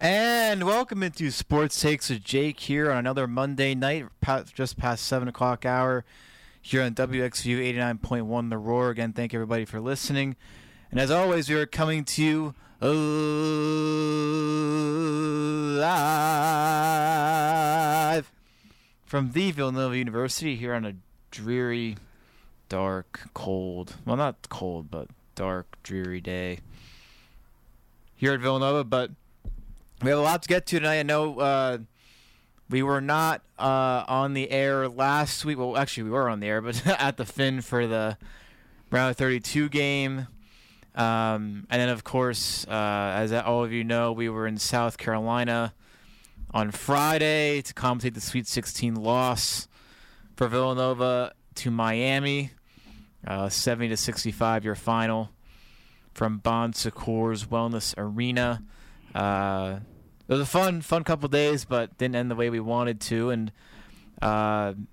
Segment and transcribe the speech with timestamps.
[0.00, 4.06] And welcome into Sports Takes with Jake here on another Monday night,
[4.54, 6.04] just past 7 o'clock hour
[6.62, 8.90] here on WXVU 89.1 The Roar.
[8.90, 10.36] Again, thank everybody for listening.
[10.92, 13.02] And as always, we are coming to you live
[19.04, 20.94] from the Villanova University here on a
[21.32, 21.96] dreary,
[22.68, 26.60] dark, cold, well, not cold, but dark, dreary day
[28.14, 28.84] here at Villanova.
[28.84, 29.10] But
[30.02, 31.00] we have a lot to get to tonight.
[31.00, 31.78] I know uh,
[32.70, 35.58] we were not uh, on the air last week.
[35.58, 38.16] Well, actually, we were on the air, but at the Finn for the
[38.90, 40.28] round of 32 game.
[40.94, 44.98] Um, and then, of course, uh, as all of you know, we were in South
[44.98, 45.74] Carolina
[46.52, 49.68] on Friday to compensate the Sweet 16 loss
[50.34, 52.52] for Villanova to Miami,
[53.26, 55.30] uh, 70 to 65, your final
[56.14, 58.62] from Bon Secours Wellness Arena.
[59.18, 59.80] Uh,
[60.28, 63.30] it was a fun, fun couple days, but didn't end the way we wanted to.
[63.30, 63.52] And
[64.22, 64.84] uh, you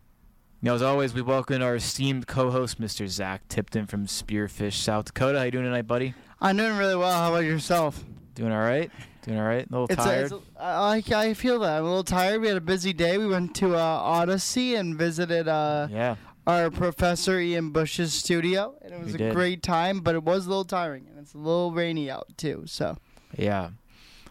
[0.61, 3.07] know, as always, we welcome our esteemed co-host, Mr.
[3.07, 5.37] Zac Tipton from Spearfish, South Dakota.
[5.39, 6.13] How you doing tonight, buddy?
[6.41, 7.11] I'm doing really well.
[7.11, 8.03] How about yourself?
[8.33, 8.89] Doing all right.
[9.23, 9.65] Doing all right.
[9.67, 10.23] A little It's a, tired.
[10.25, 11.77] it's a, I, I feel that.
[11.77, 12.41] I'm a little tired.
[12.41, 13.17] We had a busy day.
[13.17, 16.15] We went to uh, Odyssey and visited uh, yeah.
[16.47, 19.33] our professor Ian Bush's studio, and it was We a did.
[19.35, 19.99] great time.
[20.01, 22.63] But it was a little tiring, and it's a little rainy out too.
[22.65, 22.97] So
[23.37, 23.69] Yeah.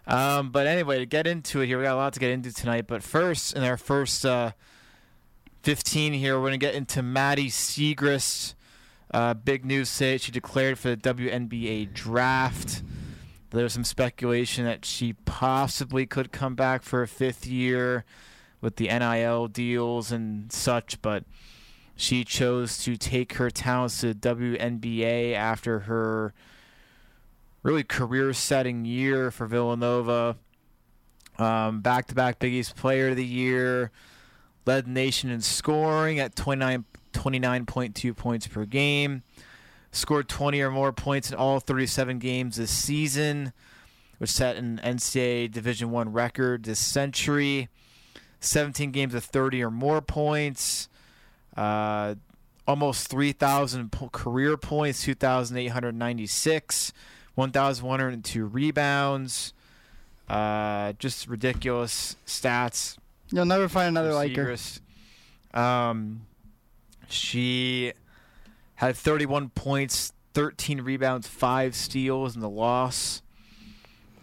[0.06, 2.52] Um, but anyway, to get into it here, we got a lot to get into
[2.52, 2.86] tonight.
[2.86, 4.52] But first, in our first uh,
[5.62, 8.55] 15 here, we're going to get into Maddie Siegrist.
[9.12, 10.19] Uh, big news today.
[10.19, 12.82] She declared for the WNBA draft.
[13.50, 18.05] There was some speculation that she possibly could come back for a fifth year
[18.60, 21.25] with the NIL deals and such, but
[21.94, 26.34] she chose to take her talents to the WNBA after her
[27.64, 30.36] really career-setting year for Villanova.
[31.36, 33.90] Um, back-to-back Big East Player of the Year,
[34.66, 39.24] led the nation in scoring at 29, 29.2 points per game.
[39.91, 43.53] Scored 20 or more points in all 37 games this season,
[44.19, 47.69] which set an NCAA Division One record this century.
[48.41, 50.88] 17 games of 30 or more points.
[51.56, 52.16] Uh,
[52.66, 56.92] almost 3,000 po- career points, 2,896,
[57.34, 59.53] 1,102 rebounds.
[60.28, 62.97] Uh, just ridiculous stats.
[63.31, 64.45] you'll never find another like her.
[65.53, 66.27] Um,
[67.09, 67.93] she
[68.77, 73.22] had 31 points, 13 rebounds, five steals in the loss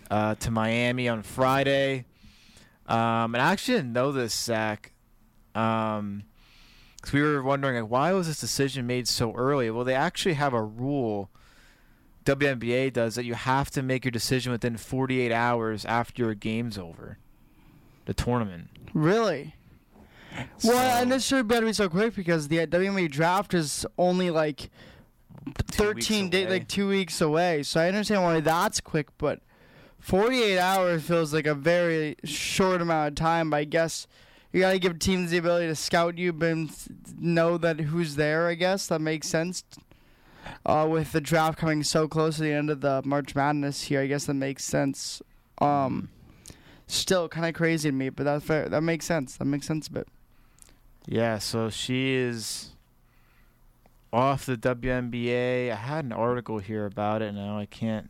[0.10, 2.06] uh, to Miami on Friday.
[2.88, 4.92] Um, and I actually didn't know this, Zac.
[5.56, 6.24] Um,
[7.02, 9.70] 'cause we were wondering like, why was this decision made so early?
[9.72, 11.30] Well, they actually have a rule.
[12.26, 16.78] WNBA does that you have to make your decision within 48 hours after your game's
[16.78, 17.18] over.
[18.06, 18.68] The tournament.
[18.94, 19.56] Really?
[20.36, 24.30] Well, So- and this should better be so quick because the WNBA draft is only
[24.30, 24.70] like
[25.68, 27.64] 13 days, like two weeks away.
[27.64, 29.40] So I understand why that's quick, but
[30.00, 33.50] 48 hours feels like a very short amount of time.
[33.50, 34.08] But I guess
[34.52, 36.56] you got to give teams the ability to scout you, but
[37.18, 38.48] know that who's there.
[38.48, 39.64] I guess that makes sense.
[40.66, 44.02] Uh, with the draft coming so close to the end of the March Madness here,
[44.02, 45.22] I guess that makes sense.
[45.60, 46.10] Um,
[46.88, 48.70] still kind of crazy to me, but that's fair.
[48.70, 49.38] That makes sense.
[49.38, 50.08] That makes sense a bit.
[51.08, 52.72] Yeah, so she is
[54.14, 55.72] off the WNBA.
[55.72, 58.10] I had an article here about it, and now I can't.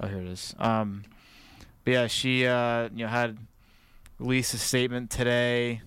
[0.00, 0.54] Oh, here it is.
[0.58, 1.04] Um,
[1.84, 3.38] but yeah, she uh, you know had
[4.18, 5.82] released a statement today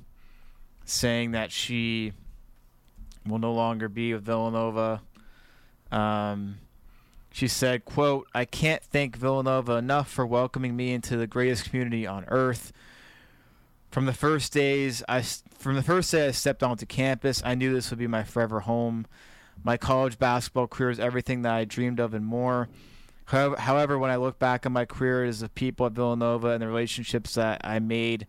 [0.86, 2.14] saying that she
[3.26, 5.02] will no longer be with Villanova.
[5.92, 6.60] Um,
[7.32, 12.06] she said, "quote I can't thank Villanova enough for welcoming me into the greatest community
[12.08, 12.74] on earth."
[13.92, 17.74] From the first days, I from the first day I stepped onto campus, I knew
[17.74, 19.08] this would be my forever home.
[19.64, 22.70] My college basketball career is everything that I dreamed of and more.
[23.26, 26.50] However, however, when I look back on my career, it is the people at Villanova
[26.50, 28.28] and the relationships that I made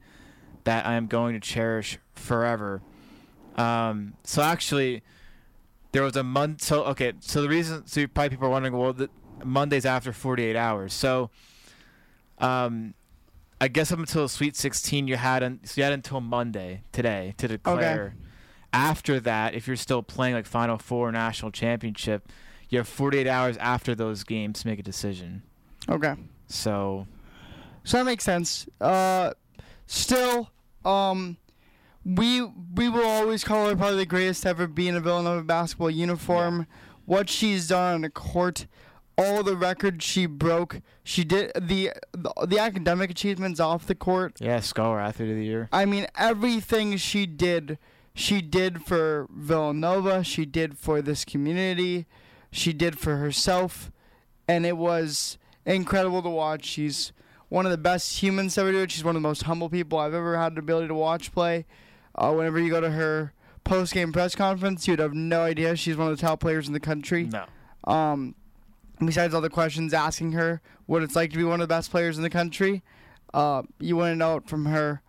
[0.64, 2.82] that I am going to cherish forever.
[3.56, 5.02] Um, so actually,
[5.92, 6.62] there was a month.
[6.62, 9.08] So okay, so the reason, so probably people are wondering, well, the,
[9.44, 10.92] Monday's after 48 hours.
[10.92, 11.30] So,
[12.38, 12.94] um,
[13.60, 17.34] I guess up until Sweet 16, you had un- so you had until Monday today
[17.38, 18.14] to declare.
[18.16, 18.24] Okay.
[18.72, 22.28] After that, if you're still playing like Final Four, national championship,
[22.68, 25.42] you have 48 hours after those games to make a decision.
[25.88, 26.14] Okay.
[26.48, 27.06] So
[27.84, 28.68] So that makes sense.
[28.80, 29.32] Uh,
[29.86, 30.50] still,
[30.84, 31.38] um,
[32.08, 32.42] we
[32.74, 36.66] we will always call her probably the greatest ever be in a Villanova basketball uniform.
[37.04, 38.66] What she's done on the court,
[39.18, 40.80] all the records she broke.
[41.04, 44.40] She did the the, the academic achievements off the court.
[44.40, 45.68] Yeah, scholar athlete of the year.
[45.70, 47.78] I mean, everything she did,
[48.14, 50.24] she did for Villanova.
[50.24, 52.06] She did for this community.
[52.50, 53.92] She did for herself,
[54.46, 56.64] and it was incredible to watch.
[56.64, 57.12] She's
[57.50, 58.90] one of the best humans ever do it.
[58.90, 61.66] She's one of the most humble people I've ever had the ability to watch play.
[62.14, 63.32] Uh, whenever you go to her
[63.64, 66.72] post game press conference, you'd have no idea she's one of the top players in
[66.72, 67.24] the country.
[67.24, 67.44] No.
[67.84, 68.34] Um,
[69.04, 71.90] besides all the questions asking her what it's like to be one of the best
[71.90, 72.82] players in the country,
[73.34, 75.02] uh, you want to know it from her.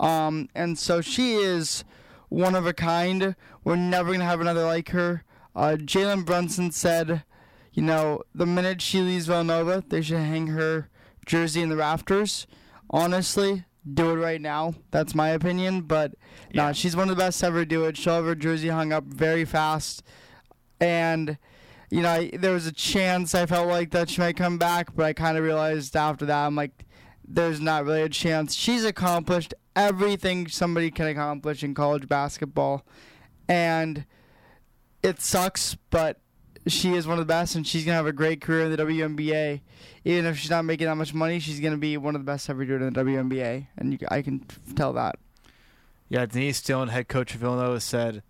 [0.00, 1.84] Um, and so she is
[2.28, 3.34] one of a kind.
[3.64, 5.24] We're never going to have another like her.
[5.54, 7.24] Uh, Jalen Brunson said,
[7.72, 10.88] you know, the minute she leaves Villanova, they should hang her
[11.26, 12.46] jersey in the rafters.
[12.90, 13.64] Honestly,
[13.94, 14.74] do it right now.
[14.90, 15.82] That's my opinion.
[15.82, 16.12] But
[16.52, 16.66] Yeah.
[16.66, 17.96] nah, she's one of the best to ever do it.
[17.96, 20.02] She'll have her jersey hung up very fast.
[20.80, 21.38] And,
[21.90, 24.94] you know, I, there was a chance I felt like that she might come back,
[24.94, 26.84] but I kind of realized after that, I'm like,
[27.26, 28.54] there's not really a chance.
[28.54, 32.84] She's accomplished everything somebody can accomplish in college basketball.
[33.48, 34.04] And
[35.02, 36.20] it sucks, but
[36.68, 38.76] she is one of the best, and she's to have a great career in the
[38.76, 39.60] WNBA.
[40.04, 42.48] Even if she's not making that much money, she's to be one of the best
[42.48, 43.66] ever to do it in the WNBA.
[43.76, 44.44] And you, I can
[44.74, 45.16] tell that.
[46.08, 48.22] Yeah, Denise Dillon, head coach of Villanova, said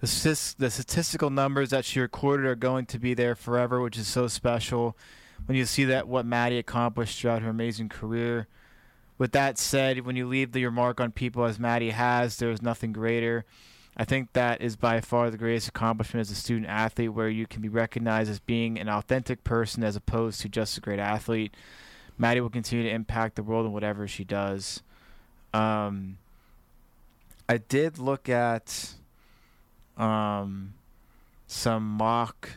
[0.00, 4.06] the, the statistical numbers that she recorded are going to be there forever, which is
[4.06, 4.96] so special.
[5.46, 8.46] When you see that what Maddie accomplished throughout her amazing career.
[9.16, 12.92] With that said, when you leave your mark on people as Maddie has, there's nothing
[12.92, 13.44] greater.
[13.98, 17.46] I think that is by far the greatest accomplishment as a student athlete, where you
[17.46, 21.52] can be recognized as being an authentic person as opposed to just a great athlete.
[22.16, 24.82] Maddie will continue to impact the world in whatever she does.
[25.52, 26.18] Um,
[27.48, 28.94] I did look at
[29.96, 30.74] um,
[31.48, 32.50] some mock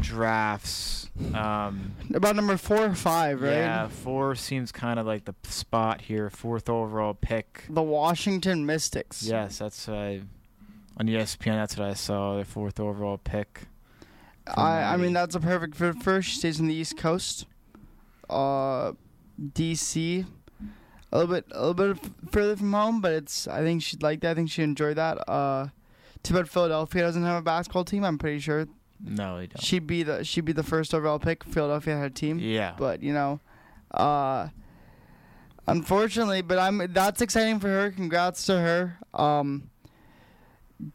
[0.00, 1.10] drafts.
[1.34, 3.50] Um, About number four or five, right?
[3.52, 6.30] Yeah, four seems kind of like the spot here.
[6.30, 7.64] Fourth overall pick.
[7.68, 9.22] The Washington Mystics.
[9.22, 10.22] Yes, that's I
[10.96, 11.56] on ESPN.
[11.56, 12.36] That's what I saw.
[12.36, 13.62] Their fourth overall pick.
[14.46, 16.22] I, I mean, that's a perfect fit for her.
[16.22, 17.46] She stays in the East Coast.
[18.30, 18.92] Uh,
[19.40, 20.26] DC.
[21.10, 23.48] A little bit, a little bit further from home, but it's.
[23.48, 24.32] I think she'd like that.
[24.32, 25.28] I think she'd enjoy that.
[25.28, 25.68] Uh,
[26.22, 28.04] too bad Philadelphia doesn't have a basketball team.
[28.04, 28.66] I'm pretty sure
[29.00, 29.62] No, they don't.
[29.62, 31.44] she'd be the she'd be the first overall pick.
[31.44, 33.40] Philadelphia had a team, yeah, but you know,
[33.92, 34.48] uh,
[35.66, 37.90] unfortunately, but I'm that's exciting for her.
[37.90, 38.98] Congrats to her.
[39.14, 39.70] Um,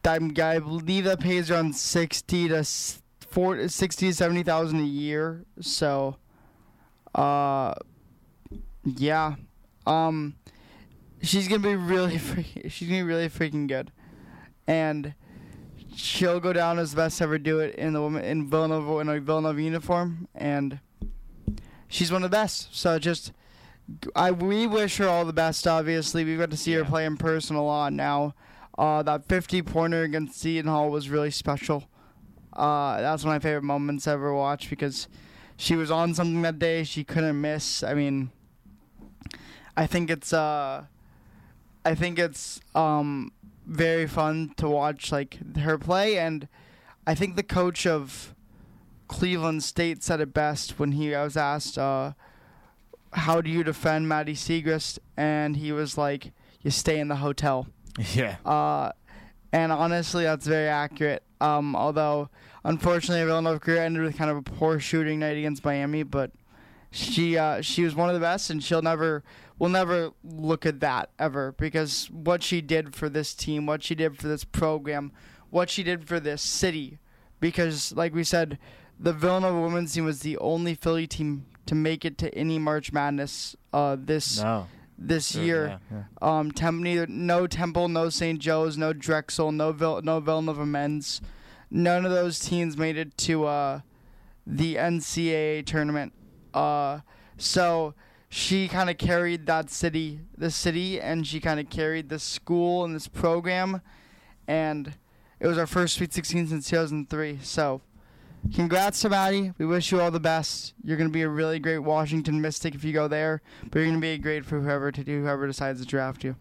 [0.06, 2.66] I'm, I believe that pays around sixty to
[3.30, 5.46] four, 60 to seventy thousand a year.
[5.62, 6.18] So,
[7.16, 7.74] uh,
[8.84, 9.36] yeah,
[9.88, 10.36] um,
[11.22, 13.92] she's gonna be really freaking, she's gonna be really freaking good,
[14.68, 15.14] and
[15.96, 19.10] she'll go down as the best ever do it in the woman in Villanova in
[19.10, 20.80] a Villanova uniform, and
[21.88, 22.76] she's one of the best.
[22.76, 23.32] So just,
[24.16, 25.68] I we wish her all the best.
[25.68, 26.90] Obviously, we've got to see her Yeah.
[26.90, 28.34] play in person a lot now.
[28.78, 31.84] Uh, that 50 pointer against Seton Hall was really special.
[32.54, 35.08] Uh, that's one of my favorite moments I ever watched because
[35.58, 37.84] she was on something that day she couldn't miss.
[37.84, 38.32] I mean,
[39.78, 40.86] I think it's uh,
[41.86, 43.32] I think it's um
[43.66, 46.48] very fun to watch like her play and
[47.06, 48.34] I think the coach of
[49.08, 52.14] Cleveland State said it best when he I was asked uh,
[53.14, 57.68] how do you defend Maddie Siegrist and he was like you stay in the hotel.
[58.14, 58.92] yeah, Uh,
[59.52, 61.22] and honestly, that's very accurate.
[61.40, 62.30] Um, although,
[62.64, 66.32] unfortunately, Villanova career ended with kind of a poor shooting night against Miami, but
[66.90, 69.24] she uh, she was one of the best, and she'll never
[69.60, 73.96] will never look at that ever because what she did for this team, what she
[73.96, 75.12] did for this program,
[75.50, 76.98] what she did for this city,
[77.40, 78.58] because like we said,
[79.00, 82.92] the Villanova women's team was the only Philly team to make it to any March
[82.92, 84.68] Madness uh, this no,
[84.98, 85.80] this Sure, year.
[85.92, 86.38] yeah, yeah.
[86.40, 88.40] Um, Temp, neither, no Temple, no St.
[88.40, 91.22] Joe's, no Drexel, no Vil- no Villanova men's.
[91.72, 93.80] None of those teams made it to uh,
[94.46, 96.14] the NCAA tournament.
[96.54, 97.00] Uh,
[97.38, 97.96] so
[98.34, 102.84] she kind of carried that city, the city, and she kind of carried the school
[102.84, 103.80] and this program.
[104.48, 104.96] And
[105.40, 107.38] it was our first Sweet 16 since 2003.
[107.44, 107.82] So
[108.56, 109.54] congrats to Maddie.
[109.60, 110.74] We wish you all the best.
[110.84, 113.86] You're going to be a really great Washington Mystic if you go there, but you're
[113.88, 116.36] going to be great for whoever to do whoever decides to draft you.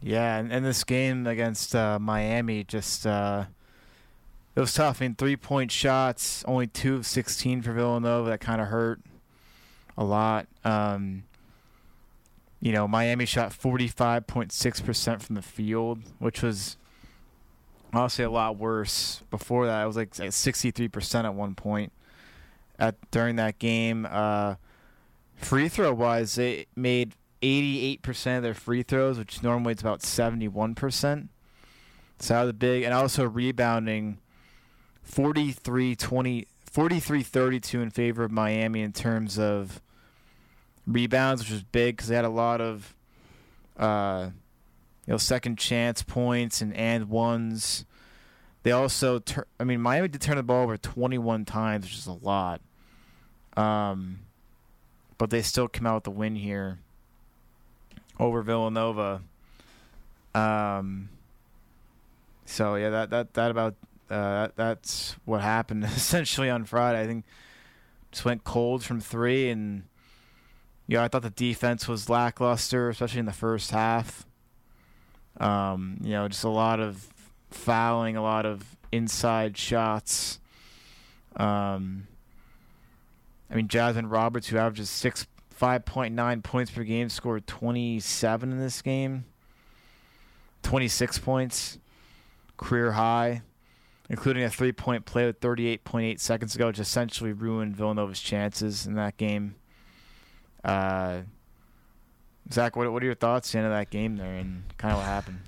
[0.00, 3.46] Yeah, and, and this game against uh, Miami just uh,
[4.54, 5.02] it was tough.
[5.02, 8.30] I mean, three point shots, only two of sixteen for Villanova.
[8.30, 9.00] That kind of hurt
[9.96, 10.46] a lot.
[10.64, 11.24] Um,
[12.60, 16.76] you know, Miami shot forty five point six percent from the field, which was
[17.92, 19.22] honestly a lot worse.
[19.30, 21.92] Before that, it was like sixty three percent at one point.
[22.78, 24.06] at during that game.
[24.10, 24.54] Uh,
[25.34, 31.28] free throw wise, they made 88% of their free throws, which normally it's about 71%.
[32.20, 34.18] So that was big, and also rebounding
[35.02, 39.80] 43 20 43 32 in favor of Miami in terms of
[40.86, 42.96] rebounds, which was big because they had a lot of
[43.76, 44.30] uh,
[45.06, 47.84] you know second chance points and and ones.
[48.62, 52.06] They also, tur- I mean, Miami did turn the ball over 21 times, which is
[52.06, 52.60] a lot.
[53.56, 54.20] Um,
[55.18, 56.78] but they still come out with the win here
[58.18, 59.20] over Villanova.
[60.34, 61.08] Um,
[62.46, 63.74] so yeah, that that that about
[64.12, 67.00] uh, that's what happened essentially on Friday.
[67.00, 67.24] I think
[68.10, 69.84] just went cold from three, and
[70.86, 74.26] yeah, I thought the defense was lackluster, especially in the first half.
[75.40, 77.08] Um, you know, just a lot of
[77.50, 80.38] fouling, a lot of inside shots.
[81.36, 82.06] Um,
[83.50, 87.98] I mean, Jasmine Roberts, who averages six five point nine points per game, scored twenty
[87.98, 89.24] seven in this game.
[90.62, 91.78] Twenty six points,
[92.58, 93.42] career high,
[94.12, 97.74] including a three point play with thirty eight point eight seconds ago, which essentially ruined
[97.74, 99.56] Villanova's chances in that game.
[100.62, 101.22] Uh,
[102.52, 104.92] Zac, what what are your thoughts at the end of that game there, and kind
[104.92, 105.40] of what happened?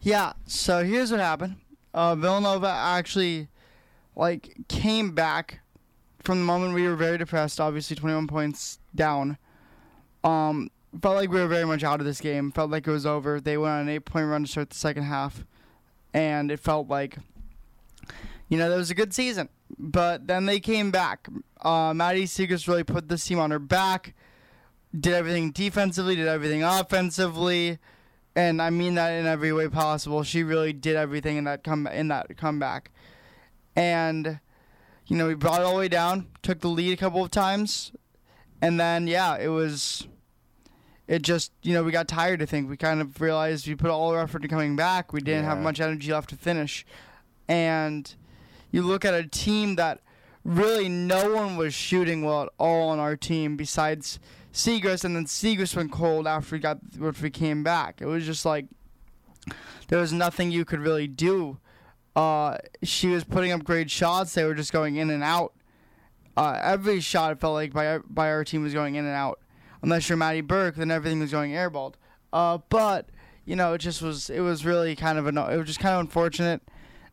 [0.00, 1.56] Yeah, so here's what happened.
[1.92, 3.48] Uh, Villanova actually
[4.14, 5.60] like came back
[6.22, 9.36] from the moment we were very depressed, obviously 21 points down.
[10.24, 10.70] Um,
[11.00, 12.50] felt like we were very much out of this game.
[12.50, 13.40] Felt like it was over.
[13.40, 15.44] They went on an eight-point run to start the second half,
[16.12, 17.18] and it felt like,
[18.48, 19.48] you know, that was a good season.
[19.78, 21.28] But then they came back.
[21.60, 24.14] Uh, Maddie Siegrist really put this team on her back.
[24.98, 26.16] Did everything defensively.
[26.16, 27.78] Did everything offensively
[28.36, 30.22] and I mean that in every way possible.
[30.22, 32.92] She really did everything in that come in that comeback,
[33.74, 34.38] and
[35.06, 37.30] you know we brought it all the way down, took the lead a couple of
[37.30, 37.92] times,
[38.60, 40.06] and then yeah, it was.
[41.08, 42.42] It just you know we got tired.
[42.42, 45.12] I think we kind of realized we put all our effort into coming back.
[45.12, 46.84] We didn't have much energy left to finish,
[47.48, 48.12] and
[48.70, 50.00] you look at a team that
[50.44, 54.18] really no one was shooting well at all on our team besides
[54.52, 58.00] Siegrist, and then Siegrist went cold after we got after we came back.
[58.00, 58.66] It was just like
[59.88, 61.58] there was nothing you could really do.
[62.14, 65.52] Uh, she was putting up great shots; they were just going in and out.
[66.36, 69.40] Uh, every shot felt like by by our team was going in and out.
[69.82, 71.94] Unless you're Maddie Burke, then everything was going airballed.
[72.32, 73.10] Uh, but
[73.44, 74.30] you know, it just was.
[74.30, 76.62] It was really kind of anno- It was just kind of unfortunate.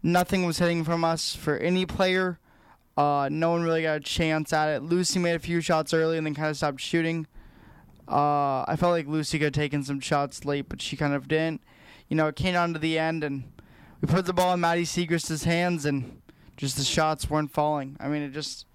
[0.03, 2.37] Nothing was hitting from us for any player.
[2.97, 4.83] Uh, no one really got a chance at it.
[4.83, 7.25] Lucy made a few shots early and then kind of stopped shooting.
[8.07, 11.27] Uh, I felt like Lucy could have taken some shots late, but she kind of
[11.27, 11.61] didn't.
[12.09, 13.45] You know, it came down to the end, and
[14.01, 16.21] we put the ball in Maddie Siegrist's hands, and
[16.57, 17.95] just the shots weren't falling.
[17.99, 18.65] I mean, it just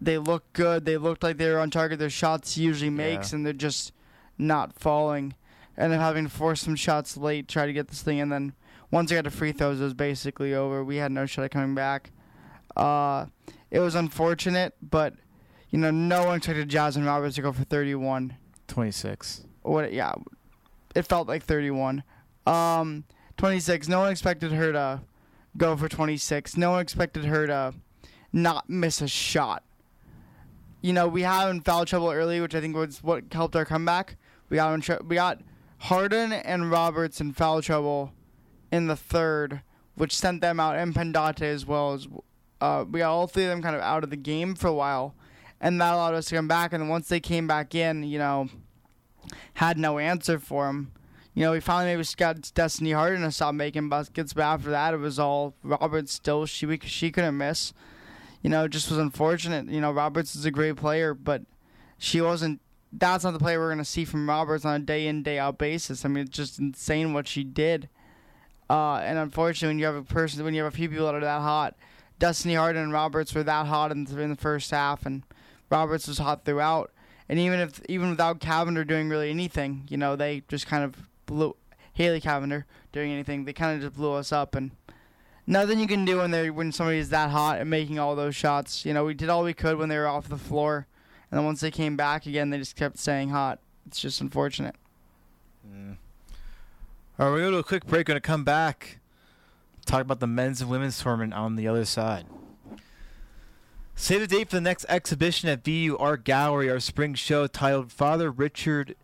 [0.00, 0.84] they looked good.
[0.84, 1.98] They looked like they were on target.
[1.98, 3.36] Their shots usually makes, Yeah.
[3.36, 3.92] and they're just
[4.36, 5.34] not falling.
[5.76, 8.52] And then having to force some shots late, try to get this thing, and then
[8.90, 10.82] once I got to free throws, it was basically over.
[10.84, 12.10] We had no shot at coming back.
[12.76, 13.26] Uh,
[13.70, 15.14] it was unfortunate, but
[15.70, 19.44] you know, no one expected Jasmine Roberts to go for 31 Twenty six.
[19.62, 20.12] what yeah
[20.94, 22.02] it felt like 31
[22.46, 23.04] um
[23.38, 25.00] 26 no one expected her to
[25.56, 27.72] go for 26 no one expected her to
[28.32, 29.62] not miss a shot
[30.82, 33.64] you know we had in foul trouble early which i think was what helped our
[33.64, 34.16] comeback
[34.50, 35.40] we got in tr- we got
[35.78, 38.12] harden and roberts in foul trouble
[38.70, 39.62] in the third
[39.94, 42.06] which sent them out and Pendande as well as
[42.60, 44.72] uh, we got all three of them kind of out of the game for a
[44.72, 45.14] while
[45.60, 48.48] and that allowed us to come back and once they came back in you know
[49.54, 50.92] had no answer for them.
[51.34, 54.94] You know, we finally maybe got Destiny Harden to stop making baskets, but after that,
[54.94, 56.12] it was all Roberts.
[56.12, 57.72] Still, she we, she couldn't miss.
[58.42, 59.68] You know, just was unfortunate.
[59.68, 61.42] You know, Roberts is a great player, but
[61.96, 62.60] she wasn't.
[62.92, 65.58] That's not the player we're gonna see from Roberts on a day in day out
[65.58, 66.04] basis.
[66.04, 67.88] I mean, it's just insane what she did.
[68.70, 71.14] Uh, and unfortunately, when you have a person, when you have a few people that
[71.14, 71.74] are that hot,
[72.18, 75.22] Destiny Harden and Roberts were that hot in the, in the first half, and
[75.70, 76.90] Roberts was hot throughout.
[77.28, 81.08] And even if even without Cavinder doing really anything, you know, they just kind of
[81.26, 81.56] blew
[81.92, 83.44] Haley Cavinder doing anything.
[83.44, 84.70] They kind of just blew us up, and
[85.46, 88.84] nothing you can do when they when somebody's that hot and making all those shots.
[88.84, 90.86] You know, we did all we could when they were off the floor,
[91.30, 93.60] and then once they came back again, they just kept staying hot.
[93.86, 94.76] It's just unfortunate.
[95.66, 95.96] Mm.
[97.20, 98.06] All right, we're going to to a quick break.
[98.06, 99.00] We're going to come back,
[99.84, 102.26] talk about the men's and women's tournament on the other side.
[103.96, 107.90] Save the date for the next exhibition at VU Art Gallery, our spring show titled
[107.90, 108.94] Father Richard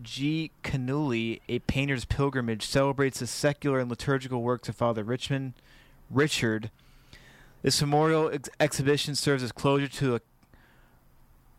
[0.00, 0.50] G.
[0.64, 5.52] Cannuli, A Painter's Pilgrimage, celebrates the secular and liturgical works of Father Richmond
[6.10, 6.70] Richard.
[7.60, 10.20] This memorial ex- exhibition serves as closure to a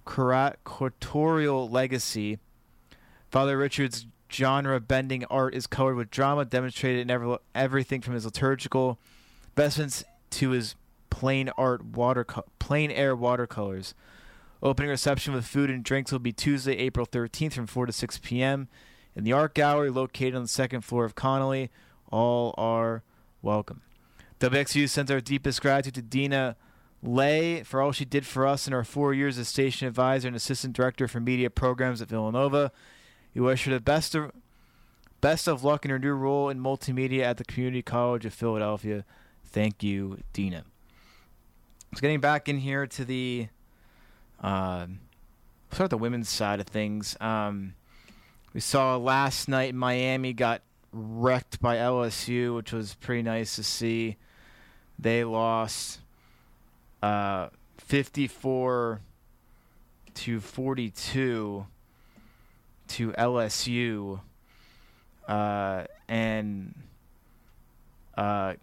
[0.07, 2.39] curatorial legacy.
[3.29, 8.99] Father Richard's genre-bending art is colored with drama, demonstrated in every, everything from his liturgical
[9.55, 10.75] vestments to his
[11.09, 12.25] plain art water
[12.59, 13.93] plein air watercolors.
[14.61, 18.17] Opening reception with food and drinks will be Tuesday, April 13th from 4 to 6
[18.19, 18.67] p.m.
[19.15, 21.69] in the art gallery located on the second floor of Connolly.
[22.11, 23.03] All are
[23.41, 23.81] welcome.
[24.39, 26.55] WXU sends our deepest gratitude to Dina
[27.05, 30.37] Lay for all she did for us in our four years as station advisor and
[30.37, 32.71] assistant director for media programs at Villanova.
[33.33, 34.31] We wish her the best of
[35.21, 39.05] best of luck in her new role in multimedia at the Community College of Philadelphia.
[39.45, 40.65] Thank you, Dina.
[41.93, 43.47] So getting back in here to the
[44.41, 44.87] uh,
[45.71, 47.15] start the women's side of things.
[47.21, 47.75] Um,
[48.53, 50.61] we saw last night Miami got
[50.91, 54.17] wrecked by LSU, which was pretty nice to see.
[54.99, 55.99] They lost
[57.01, 59.01] uh, 54
[60.13, 61.65] to 42
[62.89, 64.21] to LSU.
[65.27, 66.73] Uh, and
[68.17, 68.53] uh,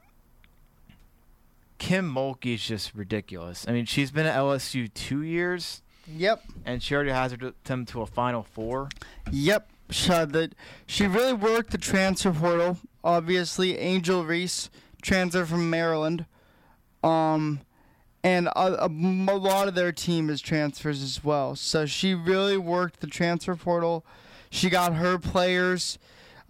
[1.79, 3.67] Kim Mulkey is just ridiculous.
[3.67, 5.83] I mean, she's been at LSU two years.
[6.07, 6.43] Yep.
[6.65, 7.35] And she already has
[7.65, 8.89] them to a Final Four.
[9.31, 9.71] Yep.
[9.91, 10.53] She, the,
[10.87, 12.79] she really worked the transfer portal.
[13.03, 14.71] Obviously, Angel Reese
[15.03, 16.27] transfer from Maryland.
[17.03, 17.61] Um,
[18.23, 21.57] and a, a, lot of their team is transfers as well.
[21.57, 24.05] So she really worked the transfer portal.
[24.51, 25.99] She got her players.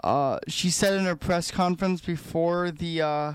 [0.02, 3.34] Uh, she said in her press conference before the uh,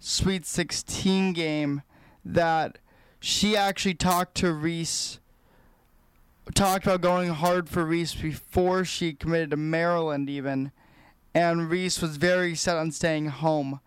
[0.00, 1.82] Sweet 16 game
[2.24, 2.78] that
[3.20, 5.20] she actually talked to Reese,
[6.54, 10.72] talked about going hard for Reese before she committed to Maryland, even.
[11.34, 13.80] And Reese was very set on staying home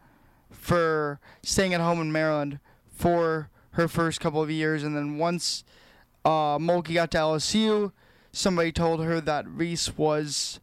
[0.51, 2.59] for staying at home in Maryland
[2.93, 5.63] for her first couple of years, and then once
[6.25, 7.91] uh, Mulkey got to LSU,
[8.31, 10.59] somebody told her that Reese was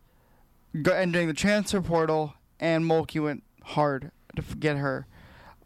[0.75, 5.07] entering the transfer portal, and Mulkey went hard to get her.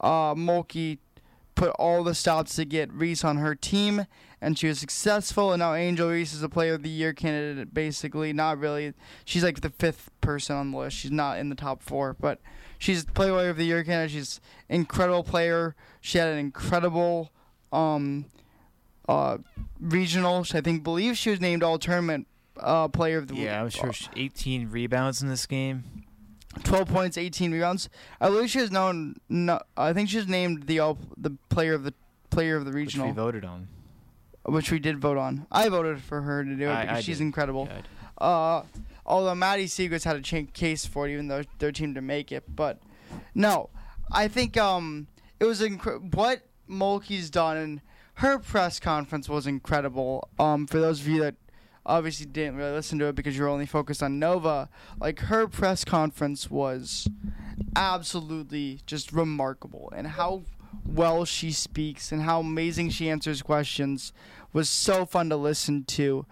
[0.01, 0.99] Uh, Mulkey
[1.55, 4.07] put all the stops to get Reese on her team,
[4.41, 5.53] and she was successful.
[5.53, 7.75] And now Angel Reese is a Player of the Year candidate.
[7.75, 8.95] Basically, not really.
[9.25, 10.97] She's like the fifth person on the list.
[10.97, 12.41] She's not in the top four, but
[12.79, 14.13] she's Player of the Year candidate.
[14.13, 15.75] She's incredible player.
[16.01, 17.31] She had an incredible
[17.73, 18.27] um,
[19.09, 19.39] uh,
[19.81, 20.45] regional.
[20.53, 22.27] I think believe she was named all tournament
[22.59, 23.45] uh, player of the week.
[23.45, 23.93] Yeah, I'm sure.
[24.17, 26.05] 18 rebounds in this game.
[26.65, 27.89] 12 points, 18 rebounds.
[28.21, 29.17] I believe she was known.
[29.29, 31.95] No, I think she was named the all the player of the
[32.31, 33.07] player of the regional.
[33.07, 33.69] Which we voted on.
[34.45, 35.47] Which we did vote on.
[35.53, 37.25] I voted for her to do it I, because I she's did.
[37.25, 37.69] incredible.
[37.71, 38.65] Yeah, uh,
[39.07, 42.33] although Maddie Siegrist had a ch- case for it, even though their team didn't make
[42.33, 42.45] it.
[42.49, 42.81] But
[43.35, 43.71] no,
[44.11, 45.07] I think um,
[45.39, 47.81] it was inc- what Mulkey's done, and
[48.15, 50.29] her press conference was incredible.
[50.39, 51.35] Um, for those of you that
[51.85, 54.69] obviously didn't really listen to it because you're only focused on Nova,
[55.01, 57.09] like her press conference was
[57.75, 60.43] absolutely just remarkable, and how
[60.87, 64.13] well she speaks and how amazing she answers questions
[64.53, 66.27] was so fun to listen to.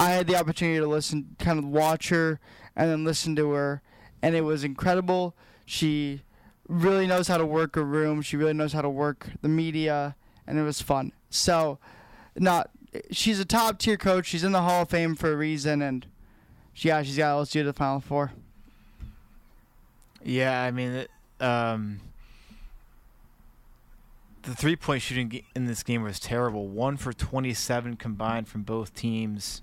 [0.00, 2.40] I had the opportunity to listen, kind of watch her,
[2.74, 3.82] and then listen to her,
[4.22, 5.36] and it was incredible.
[5.64, 6.22] She
[6.68, 8.22] really knows how to work a room.
[8.22, 11.12] She really knows how to work the media, and it was fun.
[11.30, 11.78] So,
[12.36, 12.70] not
[13.10, 14.26] she's a top tier coach.
[14.26, 16.06] She's in the Hall of Fame for a reason, and
[16.72, 18.32] she, yeah, she's got LSU to the Final Four.
[20.22, 21.06] Yeah, I mean,
[21.40, 22.00] um,
[24.42, 26.68] the three point shooting in this game was terrible.
[26.68, 29.62] One for 27 combined from both teams.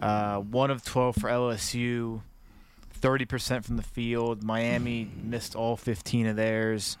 [0.00, 2.22] Uh, one of 12 for LSU.
[3.00, 4.42] 30% from the field.
[4.42, 6.98] Miami missed all 15 of theirs.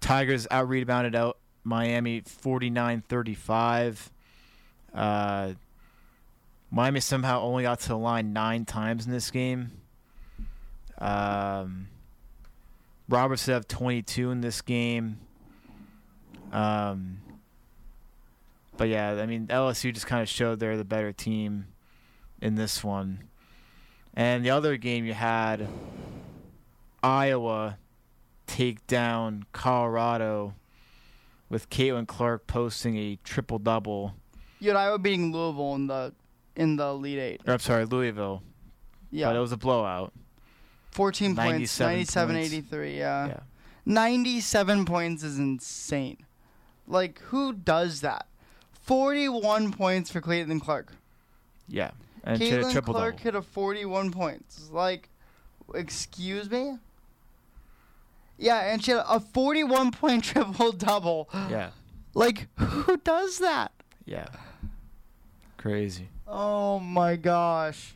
[0.00, 4.10] Tigers out rebounded out Miami 49 35.
[4.94, 5.52] Uh,
[6.70, 9.72] Miami somehow only got to the line nine times in this game.
[10.98, 11.88] Um,
[13.08, 15.18] Robertson have 22 in this game.
[16.52, 17.18] Um,
[18.76, 21.66] but yeah, I mean LSU just kind of showed they're the better team
[22.40, 23.24] in this one.
[24.16, 25.68] And the other game you had
[27.02, 27.78] Iowa
[28.46, 30.54] take down Colorado
[31.50, 34.14] with Caitlin Clark posting a triple double.
[34.58, 36.14] You had Iowa beating Louisville in the
[36.56, 37.40] in the Elite Eight.
[37.46, 38.42] Or, I'm sorry, Louisville.
[39.10, 39.26] Yeah.
[39.26, 40.12] But it was a blowout.
[40.92, 42.52] 14 points, 97 points.
[42.52, 43.26] 83, yeah.
[43.26, 43.40] yeah.
[43.84, 46.24] 97 points is insane.
[46.88, 48.26] Like, who does that?
[48.80, 50.92] 41 points for Caitlin Clark.
[51.68, 51.90] Yeah.
[52.26, 54.68] And Caitlin Clark hit a 41 points.
[54.72, 55.08] Like,
[55.74, 56.76] excuse me?
[58.36, 61.28] Yeah, and she had a 41 point triple double.
[61.32, 61.70] Yeah.
[62.14, 63.72] Like, who does that?
[64.04, 64.26] Yeah.
[65.56, 66.08] Crazy.
[66.26, 67.94] Oh my gosh.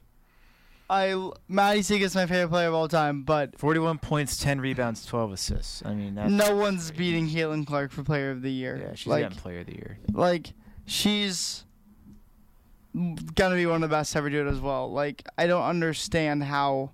[0.89, 5.07] I Maddie Siegrist is my favorite player of all time, but 41 points, 10 rebounds,
[5.07, 5.83] 12 assists.
[5.85, 8.77] I mean, that's no one's beating Caitlin Clark for player of the year.
[8.77, 9.99] Yeah, she's like, getting player of the year.
[10.13, 10.53] like
[10.87, 11.65] she's
[13.35, 14.91] gonna be one of the best to ever do it as well.
[14.91, 16.93] Like I don't understand how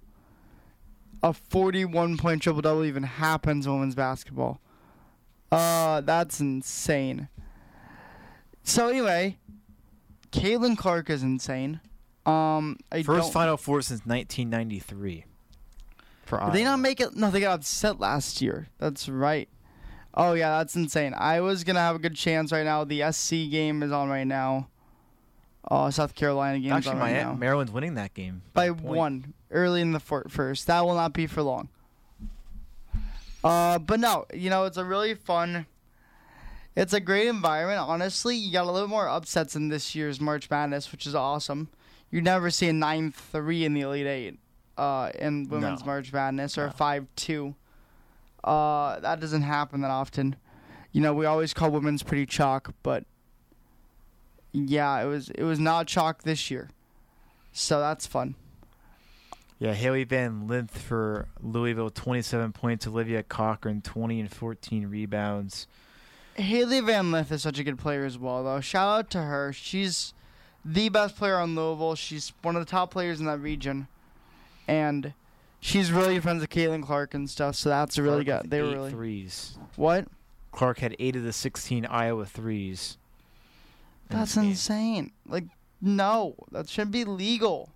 [1.23, 4.61] a 41 point triple double even happens in women's basketball.
[5.51, 7.29] Uh, that's insane.
[8.63, 9.39] So anyway,
[10.33, 11.81] Caitlin Clark is insane.
[12.27, 15.25] Um, I First don't, Final Four since 1993.
[16.25, 17.15] For Did they not make it?
[17.15, 18.69] No, they got upset last year.
[18.79, 19.49] That's right.
[20.13, 21.15] Oh yeah, that's insane.
[21.17, 22.83] I was gonna have a good chance right now.
[22.85, 24.69] The SC game is on right now.
[25.69, 28.83] Uh, South Carolina game Actually, right my Maryland's winning that game by point.
[28.83, 30.67] one early in the fir- first.
[30.69, 31.69] That will not be for long.
[33.43, 35.67] Uh, but no, you know it's a really fun.
[36.75, 37.81] It's a great environment.
[37.81, 41.69] Honestly, you got a little more upsets in this year's March Madness, which is awesome.
[42.11, 44.39] You never see a nine three in the Elite Eight,
[44.79, 45.87] uh, in women's No.
[45.87, 46.73] March Madness or a No.
[46.73, 47.55] five two.
[48.45, 50.37] Uh, that doesn't happen that often.
[50.93, 53.05] You know, we always call women's pretty chalk, but
[54.57, 56.71] yeah, it was it was not chalk this year,
[57.53, 58.35] so that's fun.
[59.59, 62.87] Yeah, Hailey Van Lith for Louisville, 27 points.
[62.87, 65.67] Olivia Cochran, 20 and 14 rebounds.
[66.35, 68.61] Hailey Van Lith is such a good player as well, though.
[68.61, 69.55] Shout out to her.
[69.55, 70.13] She's
[70.65, 71.95] the best player on Louisville.
[71.95, 73.89] She's one of the top players in that region,
[74.69, 75.15] and
[75.61, 77.57] she's really friends with Caitlin Clark and stuff.
[77.57, 78.51] So that's really Clark good.
[78.51, 79.57] They were really threes.
[79.77, 80.07] what?
[80.53, 82.99] Clark had eight of the 16 Iowa threes.
[84.09, 85.13] That's insane.
[85.27, 85.45] Like,
[85.81, 87.71] no, that shouldn't be legal.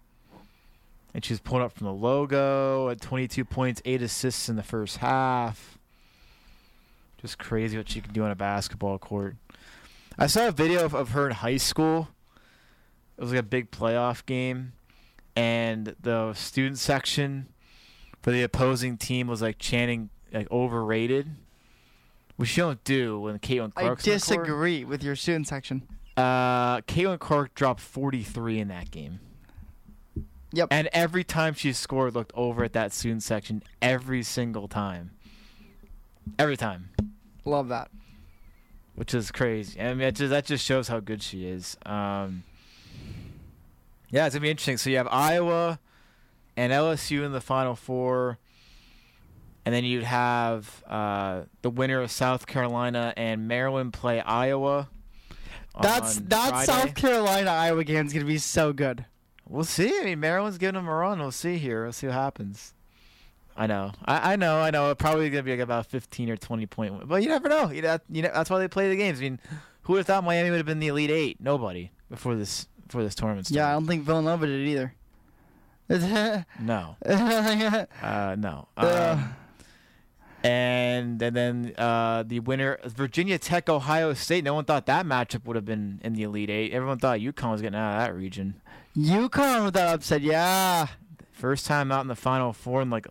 [1.13, 4.99] And she's pulling up from the logo at 22 points, eight assists in the first
[4.99, 5.77] half.
[7.21, 9.37] Just crazy what she can do on a basketball court.
[10.19, 12.09] I saw a video of, of her in high school.
[13.19, 14.73] It was like a big playoff game,
[15.37, 17.49] and the student section
[18.23, 21.29] for the opposing team was like chanting like overrated,
[22.37, 24.15] which you don't do when Caitlin I Clark's court.
[24.15, 25.87] disagree with your student section.
[26.17, 29.21] Uh, Caitlin Clark dropped 43 in that game.
[30.53, 30.69] Yep.
[30.71, 35.13] And every time she scored, looked over at that student section every single time.
[36.39, 36.91] Every time,
[37.45, 37.91] Love that.
[38.95, 39.81] which is crazy.
[39.81, 41.77] I mean, it just, that just shows how good she is.
[41.87, 42.43] Um,
[44.11, 44.77] yeah, it's gonna be interesting.
[44.77, 45.79] So you have Iowa
[46.57, 48.39] and LSU in the Final Four,
[49.65, 54.89] and then you'd have uh, the winner of South Carolina and Maryland play Iowa.
[55.81, 56.67] That's that Friday.
[56.67, 59.05] South Carolina Iowa game is gonna be so good.
[59.49, 59.99] We'll see.
[60.01, 61.19] I mean, Maryland's giving them a run.
[61.19, 61.83] We'll see here.
[61.85, 62.75] We'll see what happens.
[63.57, 63.93] I know.
[64.05, 64.61] I, I know.
[64.61, 64.91] I know.
[64.91, 67.71] It's Probably gonna be like about fifteen or twenty point win, but you never know.
[67.71, 68.31] You know, you know.
[68.33, 69.19] That's why they play the games.
[69.19, 69.41] I mean,
[69.83, 71.41] who would have thought Miami would have been the Elite Eight?
[71.41, 74.95] Nobody before this before this tournament Yeah, I don't think Villanova did either.
[76.61, 76.97] no.
[78.03, 78.69] Uh, no.
[78.77, 79.17] Uh.
[79.19, 79.35] Um,
[80.43, 84.45] and and then uh, the winner, Virginia Tech, Ohio State.
[84.45, 86.73] No one thought that matchup would have been in the Elite Eight.
[86.73, 88.61] Everyone thought UConn was getting out of that region.
[88.97, 90.87] UConn with that upset, yeah.
[91.33, 93.07] First time out in the Final Four in like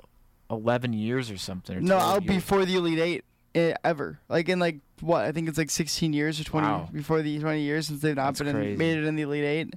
[0.50, 1.78] eleven years or something.
[1.78, 2.36] Or No, 12 out years.
[2.36, 4.20] before the Elite Eight eh, ever.
[4.30, 5.24] Like in like what?
[5.26, 6.90] I think it's like 16 years or 20 Wow.
[6.92, 9.44] before the 20 years since they've not That's been in, made it in the Elite
[9.46, 9.74] Eight.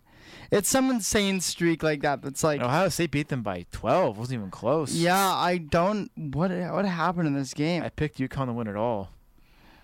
[0.50, 2.22] It's some insane streak like that.
[2.22, 4.18] That's like, Ohio State beat them by 12.
[4.18, 4.94] Wasn't even close.
[4.94, 6.10] yeah, I don't.
[6.16, 7.82] What what happened in this game?
[7.82, 9.10] I picked UConn to win it all.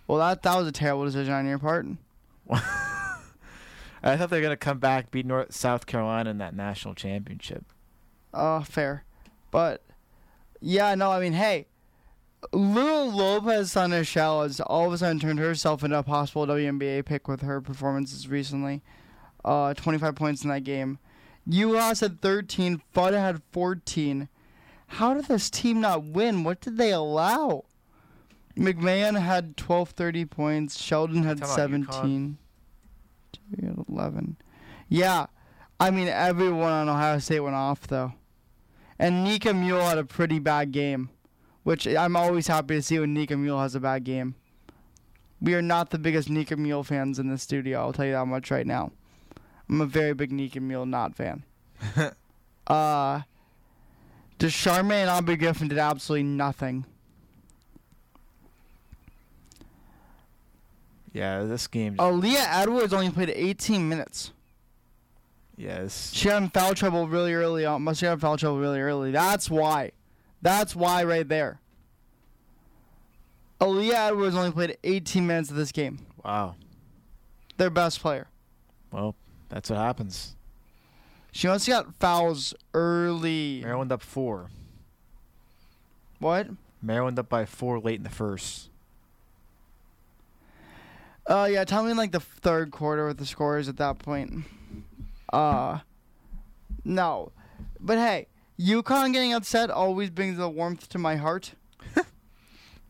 [0.07, 1.87] Well, that that was a terrible decision on your part.
[4.03, 7.65] I thought they were gonna come back, beat North South Carolina in that national championship.
[8.33, 9.05] Uh, fair,
[9.51, 9.83] but
[10.61, 11.67] yeah, no, I mean, hey,
[12.53, 17.27] Lou Lopez Sénéchal has all of a sudden turned herself into a possible WNBA pick
[17.29, 18.83] with her performances recently.
[19.49, 20.99] Uh, 25 points in that game.
[21.49, 22.83] UAS had 13.
[22.95, 24.29] Fudd had 14.
[24.89, 26.45] How did this team not win?
[26.45, 27.65] What did they allow?
[28.59, 30.79] McMahon had 12, 30 points.
[30.79, 32.37] Sheldon had 17.
[33.33, 34.37] Two had 11.
[34.91, 35.27] Yeah,
[35.81, 38.13] I mean, everyone on Ohio State went off, though.
[38.99, 41.09] And Nika Mühl had a pretty bad game,
[41.63, 44.35] which I'm always happy to see when Nika Mühl has a bad game.
[45.41, 48.27] We are not the biggest Nika Mühl fans in the studio, I'll tell you that
[48.27, 48.91] much right now.
[49.69, 51.45] I'm a very big Nika Mühl not fan.
[52.67, 53.21] uh,
[54.39, 56.85] Desharme and Aubrey Griffin did absolutely nothing.
[61.13, 61.97] Yeah, this game.
[61.97, 64.33] Aaliyah Edwards only played 18 minutes.
[65.57, 66.13] Yes.
[66.15, 67.83] She had foul trouble really early on.
[67.83, 69.11] Must have foul trouble really early.
[69.11, 69.91] That's why.
[70.41, 71.61] That's why right there.
[73.61, 76.07] Aaliyah Edwards only played 18 minutes of this game.
[76.25, 76.55] wow.
[77.57, 78.29] Their best player.
[78.93, 79.17] Well,
[79.49, 80.35] That's what happens.
[81.33, 83.61] She have got fouls early.
[83.63, 84.49] Maryland up four.
[86.19, 86.49] What?
[86.83, 88.71] Maryland up by four late in the first.
[91.27, 91.65] Uh, yeah.
[91.65, 94.45] Tell me like the third quarter what the score is at that point.
[95.33, 95.81] Uh,
[96.85, 97.33] no,
[97.79, 98.27] but hey,
[98.59, 101.53] UConn getting upset always brings the warmth to my heart.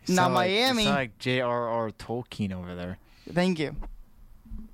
[0.06, 1.90] You Now sound like- you Miami- sound like J.R.R.
[1.90, 2.96] Tolkien over there.
[3.30, 3.76] Thank you.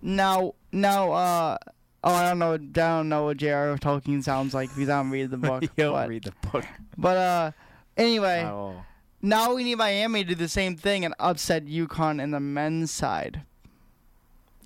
[0.01, 1.59] Now, now, uh,
[2.05, 3.77] oh, I don't know, I don't know what J.R.R.
[3.79, 5.63] Tolkien sounds like because I don't read the book.
[5.63, 6.65] you don't but, read the book.
[6.97, 7.51] but uh,
[7.97, 8.85] anyway, all.
[9.23, 12.91] now we need Miami to do the same thing and upset UConn in the men's
[12.91, 13.43] side.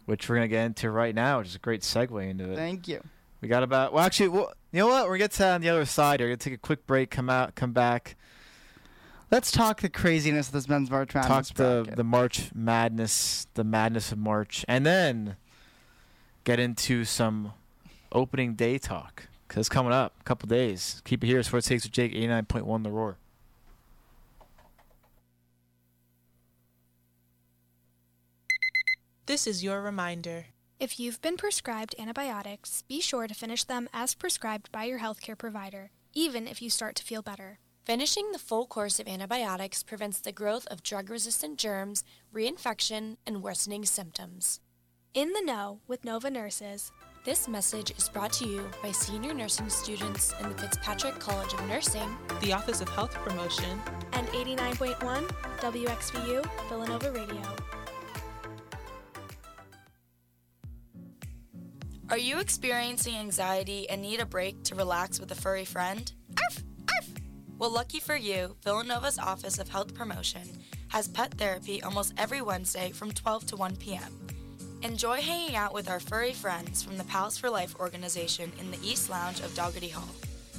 [0.05, 2.57] Which we're gonna get into right now, which is a great segue into it.
[2.57, 3.03] Thank you.
[3.41, 5.05] We got about well, actually, well, you know what?
[5.05, 6.21] We're gonna get to that on the other side.
[6.21, 8.17] We're gonna take a quick break, come out, come back,
[9.31, 11.49] Let's talk the craziness of this men's March Madness.
[11.49, 15.37] talk the the March madness, the madness of March, and then
[16.49, 17.53] get into some
[18.11, 21.03] opening day talk because it's coming up, a couple days.
[21.05, 21.43] Keep it here.
[21.43, 23.19] Sports takes with Jake, eighty nine point one, the roar.
[29.27, 30.47] This is your reminder.
[30.81, 35.37] If you've been prescribed antibiotics, be sure to finish them as prescribed by your healthcare
[35.37, 37.59] provider, even if you start to feel better.
[37.85, 43.43] Finishing the full course of antibiotics prevents the growth of drug resistant germs, reinfection, and
[43.43, 44.61] worsening symptoms.
[45.15, 46.93] In the know with Nova Nurses.
[47.25, 51.67] This message is brought to you by senior nursing students in the Fitzpatrick College of
[51.67, 52.17] Nursing.
[52.41, 53.81] The Office of Health Promotion.
[54.13, 55.27] and 89.1
[55.61, 57.43] WXVU Villanova Radio.
[62.11, 66.13] Are you experiencing anxiety and need a break to relax with a furry friend?
[66.39, 66.65] Arf!
[66.91, 67.09] Arf!
[67.59, 70.49] Well, lucky for you, Villanova's Office of Health Promotion
[70.89, 74.27] has pet therapy almost every Wednesday from 12 to 1 p.m.
[74.83, 78.79] Enjoy hanging out with our furry friends from the Pals for Life organization in the
[78.81, 80.09] East Lounge of Dougherty Hall.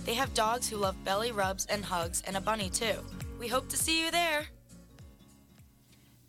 [0.03, 2.95] They have dogs who love belly rubs and hugs and a bunny too.
[3.39, 4.47] We hope to see you there.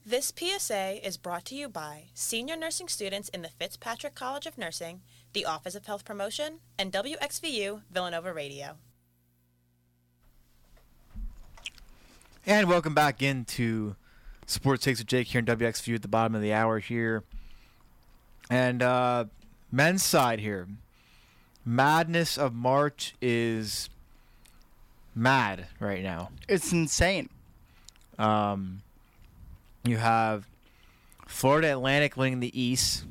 [0.06, 4.56] This PSA is brought to you by senior nursing students in the Fitzpatrick College of
[4.56, 8.76] Nursing, the Office of Health Promotion, and WXVU Villanova Radio.
[12.46, 13.96] And welcome back into
[14.46, 17.24] Sports Takes with Jake here in WXVU at the bottom of the hour here.
[18.50, 19.24] And uh,
[19.70, 20.66] men's side here.
[21.64, 23.88] Madness of March is
[25.14, 26.30] mad right now.
[26.48, 27.28] It's insane.
[28.18, 28.82] Um,
[29.84, 30.46] you have
[31.26, 33.04] Florida Atlantic winning the East,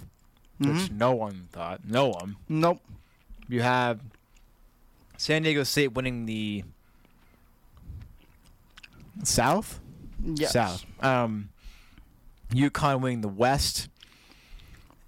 [0.58, 0.92] which Mhm.
[0.92, 1.86] no one thought.
[1.86, 2.36] No one.
[2.50, 2.82] Nope.
[3.48, 4.02] You have
[5.18, 6.64] San Diego State winning the
[9.24, 9.80] South.
[10.24, 10.54] Yes.
[10.54, 10.86] South.
[11.04, 11.50] Um,
[12.52, 13.90] UConn winning the West,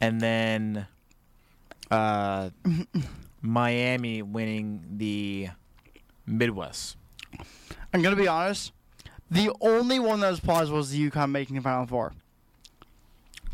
[0.02, 0.88] and then
[1.90, 2.50] uh,
[3.42, 5.50] Miami winning the
[6.26, 6.98] Midwest.
[7.94, 8.72] I'm gonna be honest.
[9.30, 12.14] The only one that was plausible was the UConn making the Final Four.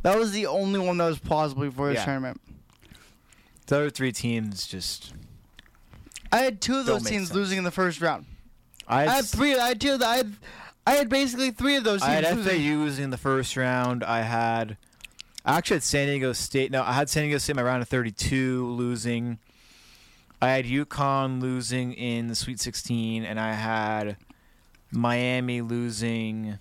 [0.02, 2.06] That was the only one that was plausible for this Yeah.
[2.06, 2.42] tournament.
[3.68, 5.14] The other three teams just.
[6.32, 7.36] I had two of those teams sense.
[7.36, 8.26] losing in the first round.
[8.88, 9.58] I I had three.
[9.58, 9.98] I had two.
[10.04, 10.34] I had,
[10.86, 12.40] I had basically three of those Teams I had.
[12.40, 14.04] FAU losing in the first round.
[14.04, 14.78] I had.
[15.48, 16.72] I actually had San Diego State.
[16.72, 19.40] No, I had San Diego State in my round of 32 losing.
[20.42, 24.18] I had UConn losing in the Sweet 16, and I had
[24.92, 26.60] Miami losing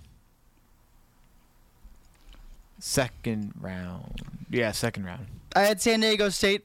[2.79, 4.21] second round.
[4.49, 5.25] Yeah, second round.
[5.53, 6.63] I had San Diego State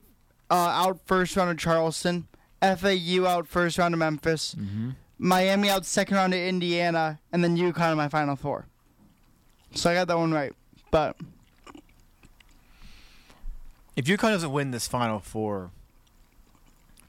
[0.49, 2.29] uh, out first round of Charleston.
[2.63, 4.55] FAU out first round of Memphis.
[4.55, 4.91] Mm-hmm.
[5.19, 8.67] Miami out second round of Indiana, and then UConn in my Final Four.
[9.75, 10.53] So I got that one right.
[10.93, 11.17] But
[14.03, 15.71] If UConn doesn't win this Final Four,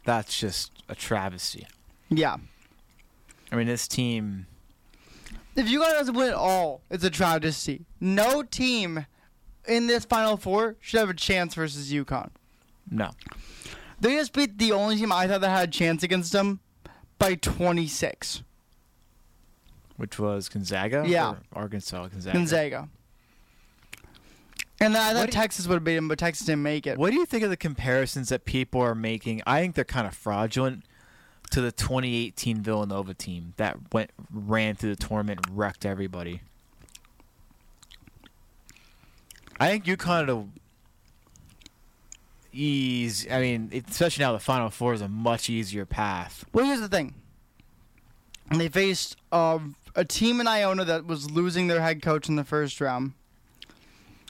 [0.06, 1.66] that's just a travesty.
[2.10, 2.38] yeah,
[3.52, 4.46] I mean, this team.
[5.56, 7.86] if UConn doesn't win at all, it's a travesty.
[8.00, 9.08] No team
[9.68, 12.30] in this Final Four should have a chance versus UConn.
[12.92, 13.10] No.
[14.00, 16.60] They just beat the only team I thought that had a chance against them
[17.18, 18.44] by 26.
[19.98, 21.06] Which was Gonzaga?
[21.08, 21.32] Yeah.
[21.54, 22.38] Or Arkansas, Gonzaga.
[22.38, 22.90] Gonzaga.
[24.84, 26.98] And I thought Texas would have beat them, but Texas didn't make it.
[26.98, 29.42] What do you think of the comparisons that people are making?
[29.48, 30.84] I think they're kind of fraudulent
[31.52, 36.42] to the 2018 Villanova team that went ran through the tournament wrecked everybody.
[39.60, 40.50] I think UConn will
[42.52, 43.28] ease.
[43.30, 46.46] I mean, especially now the Final Four is a much easier path.
[46.54, 47.16] Well, here's the thing.
[48.54, 49.60] They faced uh,
[49.96, 53.14] a team in Iona that was losing their head coach in the first round.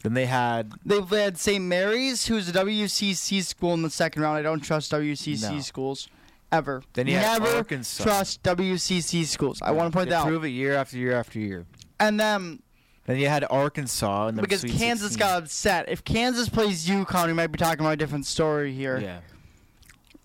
[0.03, 1.63] Then they had They've had St.
[1.63, 4.37] Mary's, who's a WCC school in the second round.
[4.37, 5.59] I don't trust WCC No.
[5.61, 6.07] schools
[6.51, 6.83] ever.
[6.93, 8.03] Then you had Never Arkansas.
[8.03, 9.61] trust WCC schools.
[9.61, 10.27] I want to point they that out.
[10.27, 11.65] prove it year after year after year.
[11.99, 12.61] And then
[13.05, 15.19] Then you had Arkansas in the because Sweet Kansas 16.
[15.19, 15.85] got upset.
[15.89, 18.99] If Kansas plays UConn, we might be talking about a different story here.
[18.99, 19.19] yeah.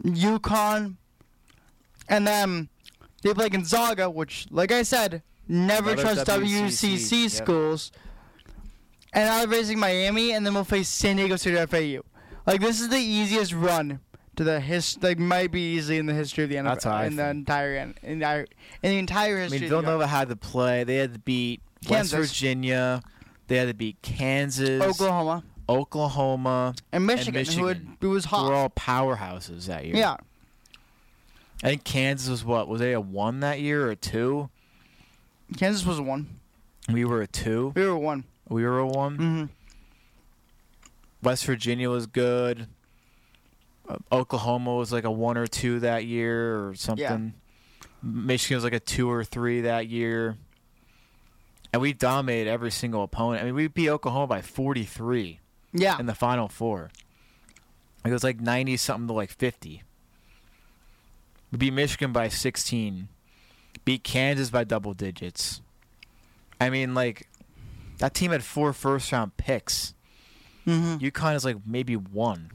[0.05, 0.97] UConn,
[2.09, 2.69] and then
[3.23, 7.31] they play Gonzaga, which, like I said, never Another trust WCC, WCC, yep.
[7.31, 7.93] schools.
[9.13, 12.03] And now they're facing Miami, and then we'll face San Diego State or FAU.
[12.47, 14.01] Like this is the easiest run
[14.37, 16.93] to the his like might be easily in the history of the NFL That's how
[16.93, 18.47] I in the entire in, in, the,
[18.83, 19.59] in the entire history.
[19.59, 19.61] I history.
[19.61, 20.85] mean, of the Villanova had to play.
[20.85, 22.31] They had to beat West Kansas.
[22.31, 23.03] Virginia.
[23.49, 28.37] They had to beat Kansas, Oklahoma Oklahoma, and Michigan, who, had, Michigan, who was who
[28.37, 28.49] hot.
[28.49, 29.97] were all powerhouses that year.
[29.97, 30.17] yeah,
[31.63, 32.69] I think Kansas was what?
[32.69, 34.49] Was they a one that year or a two?
[35.57, 36.41] Kansas was a one.
[36.91, 37.73] We were a two.
[37.75, 38.25] We were a one.
[38.49, 39.19] We were a one.
[39.19, 39.45] Mm-hmm.
[41.23, 42.67] West Virginia was good.
[43.89, 47.35] Uh, Oklahoma was like a one or two that year or something.
[48.03, 50.37] Michigan was like a two or three that year.
[51.73, 53.43] And we dominated every single opponent.
[53.43, 55.41] I mean, we beat Oklahoma by 43
[55.73, 56.91] Yeah, in the Final Four.
[58.05, 59.83] It was like 90 something to like 50.
[61.53, 63.09] We beat Michigan by 16.
[63.85, 65.61] Beat Kansas by double digits.
[66.61, 67.28] I mean, like,
[67.99, 69.95] that team had four first round picks.
[70.67, 70.97] mm-hmm.
[71.05, 72.51] UConn is like maybe one.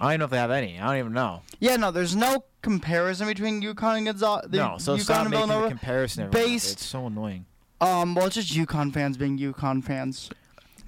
[0.00, 0.78] I don't even know if they have any.
[0.80, 1.42] I don't even know.
[1.60, 1.76] yeah.
[1.76, 4.48] No, there's no comparison between UConn and Gonzaga.
[4.50, 6.30] no, so UConn stop and making the comparison.
[6.30, 7.46] based- It's so annoying.
[7.80, 10.30] Um, well, it's just UConn fans being UConn fans.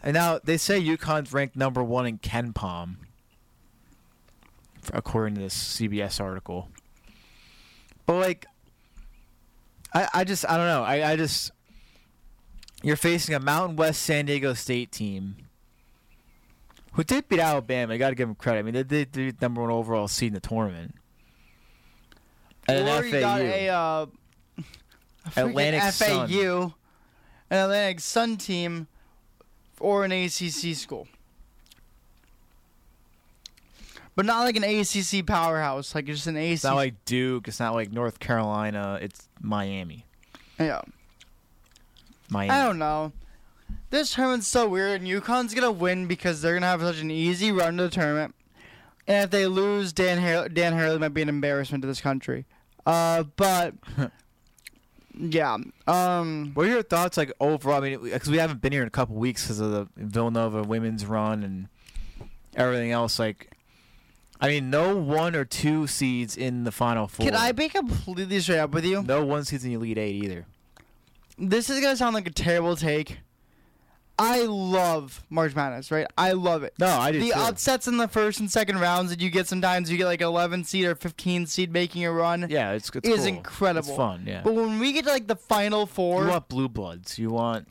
[0.02, 2.96] And now they say UConn's ranked number one in KenPom,
[4.92, 6.68] according to this CBS article.
[8.07, 8.46] But like,
[9.92, 10.83] I I just I don't know.
[10.85, 11.50] I I just
[12.83, 15.37] you're facing a Mountain West San Diego State team
[16.97, 17.93] who did beat Alabama.
[17.93, 18.61] You got to give them credit.
[18.61, 20.95] I mean, they did the number one overall seed in the tournament.
[22.69, 24.07] And or then you got a uh,
[25.37, 26.29] Atlantic Sun.
[26.29, 26.75] FAU,
[27.51, 28.87] an Atlantic Sun team,
[29.79, 31.07] or an ACC school.
[34.15, 36.53] But not like an ACC powerhouse, like just an ACC.
[36.53, 37.49] It's not like Duke.
[37.49, 38.99] It's not like North Carolina.
[39.03, 40.07] It's Miami.
[40.59, 40.81] yeah.
[42.31, 42.51] Miami.
[42.51, 43.12] I don't know.
[43.91, 47.53] This tournament's so weird, and UConn's gonna win because they're gonna have such an easy
[47.53, 48.35] run to the tournament.
[49.09, 52.45] And if they lose, Dan Har- Dan Hurley might be an embarrassment to this country.
[52.85, 53.75] Uh, but
[55.19, 57.83] yeah, um, What are your thoughts, like overall?
[57.83, 60.62] I mean, because we haven't been here in a couple weeks because of the Villanova
[60.62, 61.69] women's run and
[62.55, 63.19] everything else.
[63.19, 63.53] Like,
[64.41, 67.25] I mean, no one or two seeds in the final four.
[67.25, 69.03] can I be completely straight up with you?
[69.03, 70.47] No one seeds in the elite eight either.
[71.38, 73.18] This is gonna sound like a terrible take.
[74.18, 76.07] I love March Madness, right?
[76.16, 76.72] I love it.
[76.79, 77.38] No, I do the too.
[77.38, 80.64] upsets in the first and second rounds that you get sometimes you get like 11
[80.64, 83.05] seed or 15 seed making a run yeah, it's, good.
[83.05, 83.37] it's is cool.
[83.37, 83.88] incredible.
[83.88, 84.25] It's fun.
[84.27, 84.40] Yeah.
[84.42, 87.18] But when we get to like the final four, you want blue bloods.
[87.18, 87.68] You want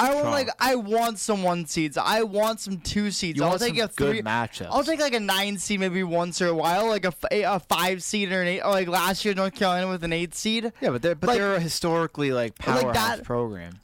[0.00, 1.96] I want like I want some one seeds.
[1.98, 3.36] I want some two seeds.
[3.38, 4.14] you I'll want take a three.
[4.14, 4.68] good matchups.
[4.70, 8.02] I'll take like a nine seed maybe once in a while, like a, a five
[8.02, 8.60] seed or an eight.
[8.62, 10.72] Or like last year North Carolina with an eight seed.
[10.80, 13.78] yeah, but they're but like- they're a historically like like powerhouse that- program.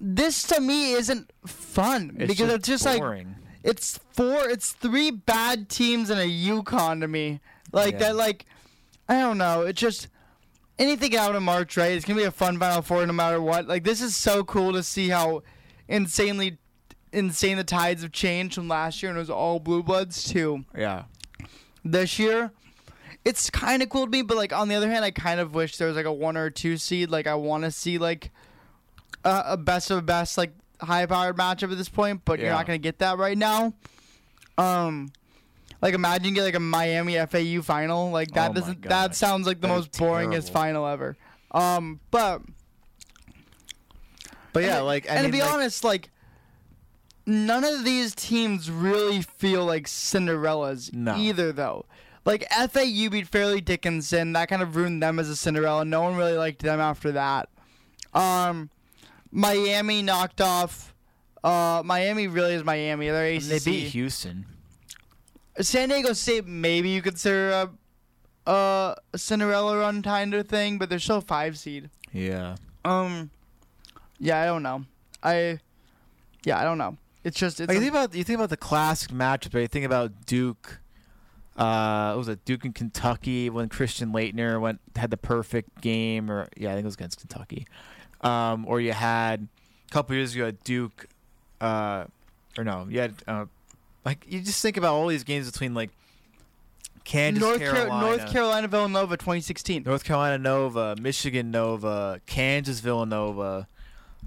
[0.00, 3.36] This to me isn't fun It's because just it's just like boring.
[3.62, 4.48] it's four.
[4.48, 7.40] It's three bad teams and a UConn to me.
[7.72, 7.98] Like Yeah.
[7.98, 8.16] that.
[8.16, 8.46] Like
[9.08, 9.62] I don't know.
[9.62, 10.08] It's just
[10.78, 11.92] anything out in March, right?
[11.92, 13.66] It's gonna be a fun Final Four no matter what.
[13.68, 15.42] Like this is so cool to see how
[15.90, 16.56] insanely
[17.12, 20.64] insane the tides have changed from last year and it was all blue bloods to
[20.76, 21.04] yeah.
[21.84, 22.52] this year.
[23.24, 25.54] It's kind of cool to me, but like on the other hand, I kind of
[25.54, 27.10] wish there was like a one or two seed.
[27.10, 28.30] Like I want to see like
[29.24, 32.66] a, a best of best like high powered matchup at this point, but you're not
[32.66, 33.74] gonna get that right now.
[34.56, 35.12] Um,
[35.82, 38.10] like imagine you get like a Miami FAU final.
[38.10, 38.80] Like that Oh doesn't.
[38.82, 38.90] God.
[38.90, 40.52] That sounds like the most boringest terrible.
[40.52, 41.16] final ever.
[41.50, 42.40] Um, but
[44.52, 46.10] But yeah, and, like I and mean, to be like, honest, like
[47.26, 51.16] none of these teams really feel like Cinderellas No.
[51.16, 51.86] either, though.
[52.24, 55.84] Like FAU beat Fairleigh Dickinson, that kind of ruined them as a Cinderella.
[55.84, 57.48] No one really liked them after that.
[58.12, 58.68] Um,
[59.30, 60.94] Miami knocked off.
[61.42, 63.08] Uh, Miami really is Miami.
[63.08, 63.42] They're ACC.
[63.44, 64.44] they beat Houston.
[65.60, 67.50] San Diego State, maybe you consider
[68.46, 71.88] a, a Cinderella run kind of thing, but they're still a five seed.
[72.12, 72.56] Yeah.
[72.84, 73.30] Um,
[74.20, 74.84] yeah, I don't know.
[75.22, 75.58] I,
[76.44, 76.96] yeah, I don't know.
[77.24, 79.58] It's just it's Like, you think about you think about the classic matchup.
[79.60, 80.80] You think about Duke.
[81.56, 86.30] Uh, what was it Duke and Kentucky when Christian Laettner went had the perfect game,
[86.30, 87.66] or yeah, I think it was against Kentucky.
[88.22, 89.48] Um, or you had
[89.88, 91.08] a couple years ago at Duke,
[91.60, 92.04] uh,
[92.56, 93.44] or no, you had uh,
[94.04, 95.90] like you just think about all these games between like
[97.04, 99.82] Kansas, North, Car- Carolina, North Carolina, Villanova, 2016.
[99.82, 103.68] North Carolina Nova, Michigan Nova, Kansas Villanova,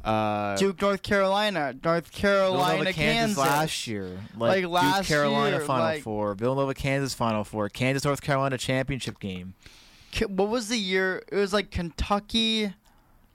[0.04, 3.38] uh, Duke, North Carolina, North Carolina, Villanova, Kansas, Kansas.
[3.38, 4.06] last year,
[4.38, 8.22] like, Like last Duke Carolina year, Final like- Four, Villanova Kansas Final Four, Kansas North
[8.22, 9.54] Carolina championship game.
[10.28, 11.24] What was the year?
[11.32, 12.74] It was like Kentucky,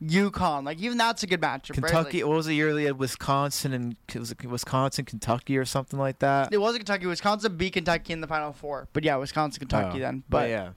[0.00, 0.64] UConn.
[0.64, 1.70] Like even that's a good matchup.
[1.70, 1.74] right?
[1.90, 2.18] Kentucky.
[2.18, 5.98] Like, what was the year they had Wisconsin and was it Wisconsin, Kentucky, or something
[5.98, 6.52] like that?
[6.52, 7.06] it wasn't Kentucky.
[7.06, 8.86] Wisconsin beat Kentucky in the Final Four.
[8.92, 10.22] But yeah, Wisconsin, Kentucky Oh, then.
[10.28, 10.70] but But yeah,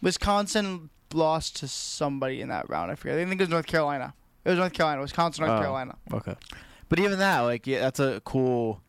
[0.00, 2.90] Wisconsin lost to somebody in that round.
[2.90, 3.18] I forget.
[3.18, 4.14] I think it was North Carolina.
[4.44, 5.00] It was North Carolina.
[5.02, 5.62] Wisconsin, North Oh.
[5.62, 5.96] Carolina.
[6.12, 6.34] okay.
[6.88, 8.82] But even that, like, yeah, that's a cool,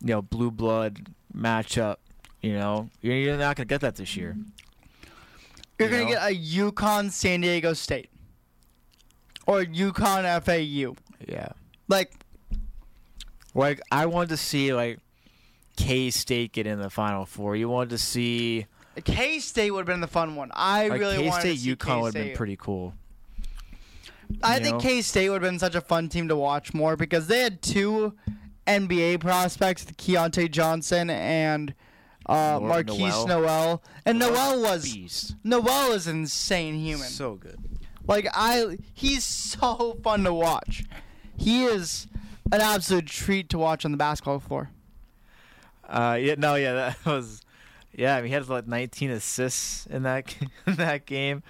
[0.00, 1.96] you know, blue blood matchup.
[2.40, 4.36] You know, you're, you're not gonna get that this year.
[5.78, 6.10] You're You gonna know?
[6.10, 8.10] get a UConn, San Diego State,
[9.46, 10.96] or UConn, FAU.
[11.28, 11.48] Yeah.
[11.88, 12.12] Like
[13.54, 14.98] Like I wanted to see like
[15.76, 17.54] K State get in the Final Four.
[17.56, 18.66] You wanted to see
[19.04, 20.50] K State would have been the fun one.
[20.54, 21.68] I like really K wanted State to see.
[21.70, 22.36] K State, UConn would have been K-State.
[22.36, 22.94] pretty cool.
[24.42, 24.80] I think?
[24.80, 27.62] K State would have been such a fun team to watch more because they had
[27.62, 28.14] two
[28.66, 31.74] NBA prospects, Keyontae Johnson and
[32.28, 33.26] uh, Lord Markquis Nowell.
[33.26, 33.82] Nowell.
[34.06, 35.36] And Nowell's Nowell was beast.
[35.42, 37.08] Nowell is insane human.
[37.08, 37.58] So good.
[38.06, 40.84] Like I, he's so fun to watch.
[41.36, 42.06] He is
[42.50, 44.70] an absolute treat to watch on the basketball floor.
[45.88, 47.42] Uh, yeah, no, yeah, that was,
[47.92, 48.16] yeah.
[48.16, 50.34] I mean, he had like 19 assists in that
[50.66, 51.42] in that game.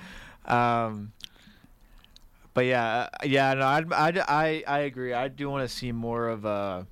[0.46, 1.12] Um,
[2.54, 5.12] but yeah, uh, yeah, no, I, I, I, I agree.
[5.12, 6.82] I do want to see more of uh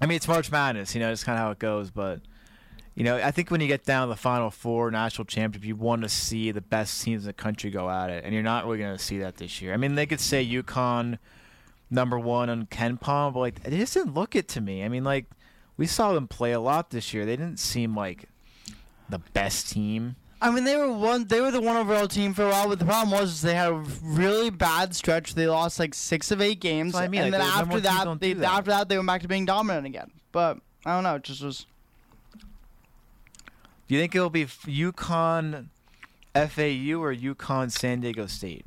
[0.00, 1.90] I mean, it's March Madness, you know, it's kind of how it goes.
[1.90, 2.20] But
[2.94, 5.76] you know, I think when you get down to the Final Four national championship, you
[5.76, 8.64] want to see the best teams in the country go at it, and you're not
[8.64, 9.72] really going to see that this year.
[9.72, 11.18] I mean, they could say UConn
[11.90, 14.84] number one on KenPom, but like, it just didn't look it to me.
[14.84, 15.26] I mean, like,
[15.76, 17.24] we saw them play a lot this year.
[17.24, 18.24] They didn't seem like
[19.08, 20.16] the best team.
[20.42, 21.26] I mean, they were one.
[21.26, 23.54] They were the one overall team for a while, but the problem was is they
[23.54, 25.34] had a really bad stretch.
[25.34, 28.32] They lost like six of eight games, I mean, and like, then after that, they
[28.32, 28.50] that.
[28.50, 30.10] after that they went back to being dominant again.
[30.32, 31.16] But I don't know.
[31.16, 31.66] It just was.
[33.86, 35.66] Do you think it'll be UConn
[36.34, 38.64] FAU or UConn San Diego State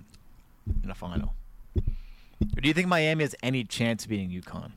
[0.83, 1.33] in the final?
[1.75, 4.71] Or do you think Miami has any chance of beating UConn?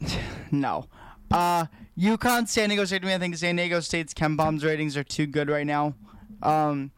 [0.50, 0.86] No.
[1.30, 1.64] Uh,
[1.98, 3.00] UConn, San Diego State.
[3.00, 5.94] To me, I think San Diego State's Ken bombs ratings are too good right now.
[6.42, 6.90] Um,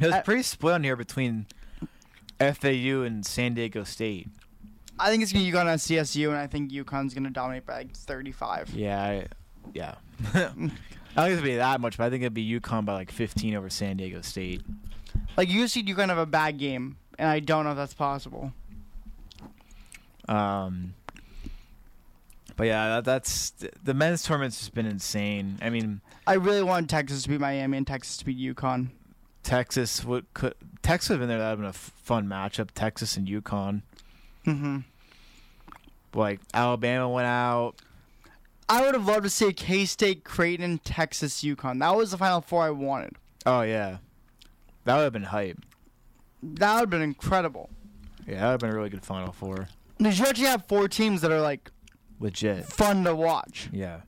[0.00, 1.46] It was I- pretty split on here between
[2.38, 4.28] FAU and San Diego State.
[4.98, 7.78] I think it's gonna be UConn on CSU, and I think UConn's gonna dominate by
[7.78, 8.70] like 35.
[8.74, 9.26] Yeah, I,
[9.72, 9.94] yeah.
[10.34, 10.70] I don't
[11.16, 13.70] think it'll be that much, but I think it'll be UConn by like 15 over
[13.70, 14.62] San Diego State.
[15.36, 18.52] Like you see, UConn have a bad game, and I don't know if that's possible.
[20.28, 20.94] Um,
[22.56, 23.52] but yeah, that, that's
[23.82, 25.58] the men's tournament's just been insane.
[25.62, 26.00] I mean,
[26.30, 28.90] I really want Texas to be Miami and Texas to be UConn.
[29.42, 31.38] Texas would could Texas have been there.
[31.38, 32.68] That would have been a fun matchup.
[32.72, 33.82] Texas and UConn.
[34.46, 34.78] Mm-hmm.
[36.14, 37.82] Like Alabama went out.
[38.68, 41.80] I would have loved to see a K State, Creighton, Texas, UConn.
[41.80, 43.14] That was the Final Four I wanted.
[43.44, 43.96] Oh yeah,
[44.84, 45.58] that would have been hype.
[46.44, 47.70] That would have been incredible.
[48.24, 49.66] Yeah, that would have been a really good Final Four.
[49.98, 51.72] Because you actually have four teams that are like
[52.20, 52.66] Legit.
[52.66, 53.68] fun to watch.
[53.72, 54.02] Yeah.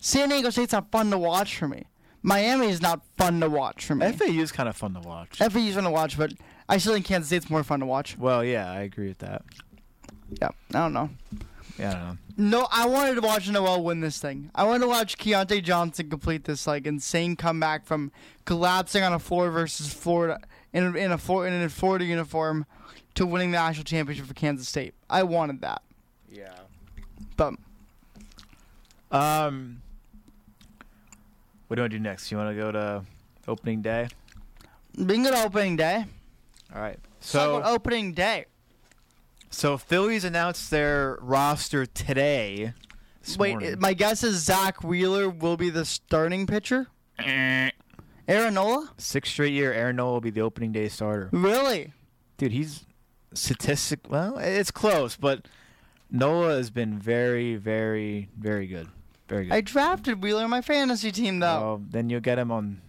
[0.00, 1.84] San Diego State's not fun to watch for me.
[2.22, 4.10] Miami is not fun to watch for me.
[4.12, 5.38] FAU is kind of fun to watch.
[5.38, 6.32] FAU's fun to watch, but
[6.68, 8.16] I still think Kansas State's more fun to watch.
[8.18, 9.42] well, yeah, I agree with that.
[10.40, 11.10] Yeah, I don't know.
[11.78, 12.18] Yeah, I don't know.
[12.60, 14.50] No, I wanted to watch Nowell win this thing.
[14.54, 18.12] I wanted to watch Keyontae Johnson complete this like insane comeback from
[18.44, 20.40] collapsing on a floor versus Florida
[20.72, 22.64] in a, in a Flor- in a Florida uniform
[23.14, 24.94] to winning the national championship for Kansas State.
[25.08, 25.82] I wanted that,
[26.30, 26.52] Yeah.
[27.36, 27.54] but
[29.10, 29.82] Um,
[31.70, 32.32] what do you want to do next?
[32.32, 33.04] You want to go to
[33.46, 34.08] opening day?
[35.06, 36.04] being an opening day.
[36.74, 36.98] All right.
[37.20, 38.46] So So, opening day.
[39.50, 42.74] so Phillies announced their roster today.
[43.38, 43.76] Wait, morning.
[43.78, 46.88] my guess is Zack Wheeler will be the starting pitcher.
[47.20, 47.70] Aaron
[48.54, 48.90] Nola?
[48.98, 51.28] Sixth straight year, Aaron Nola will be the opening day starter.
[51.30, 51.92] Really?
[52.36, 52.84] Dude, he's
[53.32, 54.00] statistic.
[54.08, 55.46] Well, it's close, but
[56.10, 58.88] Nola has been very, very, very good.
[59.30, 59.54] Very good.
[59.54, 61.60] I drafted Wheeler in my fantasy team though.
[61.60, 62.82] Well, then you'll get him on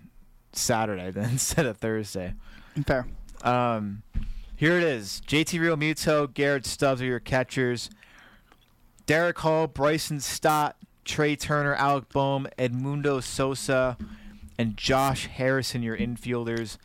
[0.54, 2.34] Saturday then instead of Thursday.
[2.86, 3.06] Fair.
[3.44, 4.02] Um,
[4.56, 7.92] here it is: JT Realmuto, Garrett Stubbs are your catchers.
[9.06, 13.98] Darick Hall, Bryson Stott, Trea Turner, Alec Bohm, Edmundo Sosa,
[14.58, 16.78] and Josh Harrison your infielders.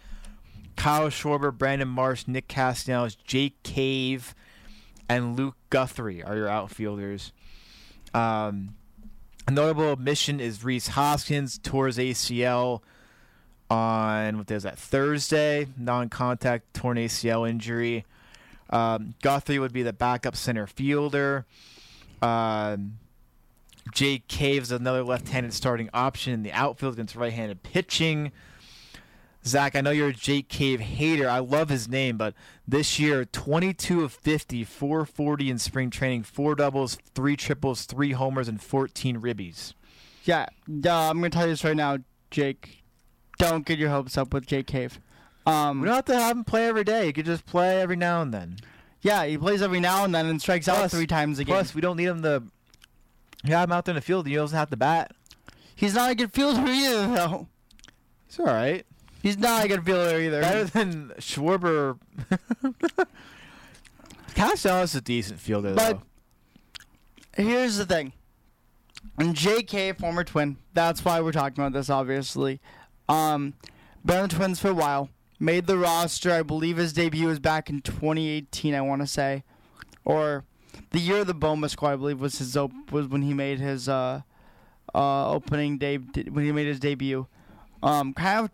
[0.77, 4.35] Kyle Schwarber, Brandon Marsh, Nick Castellanos, Jake Cave,
[5.09, 7.33] and Luke Guthrie are your outfielders.
[8.13, 8.75] Um,
[9.51, 12.82] notable omission is Rhys Hoskins his ACL
[13.70, 18.05] on what day was that Thursday, non-contact torn ACL injury.
[18.70, 21.47] Um, Guthrie would be the backup center fielder.
[22.22, 22.99] Um,
[23.92, 28.32] Jake Caves another left-handed starting option in the outfield against right-handed pitching.
[29.47, 31.28] Zach, I know you're a Jake Cave hater.
[31.28, 32.34] I love his name, but
[32.66, 38.49] this year, 22 of 50, 440 in spring training, four doubles, three triples, three homers,
[38.49, 39.72] and 14 ribbies.
[40.24, 40.47] Yeah,
[40.84, 41.99] uh, I'm gonna tell you this right now,
[42.32, 42.82] Jake.
[43.38, 44.99] Don't get your hopes up with Jake Cave.
[45.47, 47.07] Um, We don't have to have him play every day.
[47.07, 48.57] You could just play every now and then.
[49.03, 51.55] yeah, he plays every now and then and strikes out Plus- three times a game.
[51.55, 52.42] Plus, we don't need him to
[53.44, 54.26] have him out there in the field.
[54.26, 55.12] He doesn't have to bat.
[55.76, 57.47] He's not a good fielder either, though.
[58.26, 58.84] It's all right.
[59.27, 60.41] He's not a good fielder either.
[60.41, 61.99] Better than Schwarber.
[64.37, 67.43] Castellanos is a decent fielder, But- though.
[67.43, 68.12] Here's the thing.
[69.18, 70.59] And J.K., former twin.
[70.74, 72.61] That's why we're talking about this, obviously.
[73.09, 73.55] Um,
[74.05, 75.09] been on the Twins for a while.
[75.41, 76.31] Made the roster.
[76.33, 78.74] I believe his debut was back in 2018.
[78.77, 79.43] I want to say,
[80.05, 80.45] or
[80.93, 81.95] the year of the Bomba squad.
[81.95, 84.22] I believe was his op- was when he made his uh,
[84.95, 87.27] uh, opening day when he made his debut.
[87.83, 88.51] Um, kind of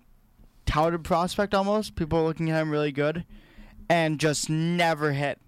[0.67, 1.95] touted prospect almost.
[1.97, 3.25] People were looking at him really good,
[3.89, 5.41] and just never hit.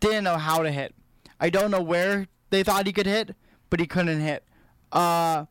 [0.00, 0.94] Didn't know how to hit.
[1.40, 3.34] I don't know where they thought he could hit,
[3.70, 4.44] but he couldn't hit.
[4.90, 5.46] Uh,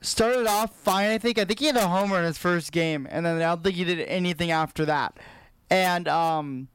[0.00, 1.38] started off fine, I think.
[1.38, 3.76] I think he had a homer in his first game, and then I don't think
[3.76, 5.18] he did anything after that.
[5.70, 6.68] And um,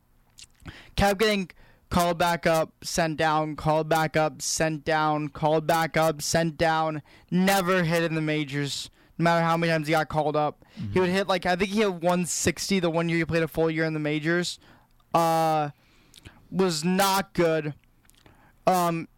[0.95, 1.50] kept getting
[1.89, 7.02] called back up, sent down, called back up, sent down, called back up, sent down.
[7.32, 8.89] Never hit in the majors,
[9.20, 10.65] no matter how many times he got called up.
[10.93, 13.47] He would hit like I think he hit 160 the one year he played a
[13.49, 14.59] full year in the majors.
[15.13, 15.70] Uh,
[16.49, 17.74] was not good.
[18.65, 19.09] Um,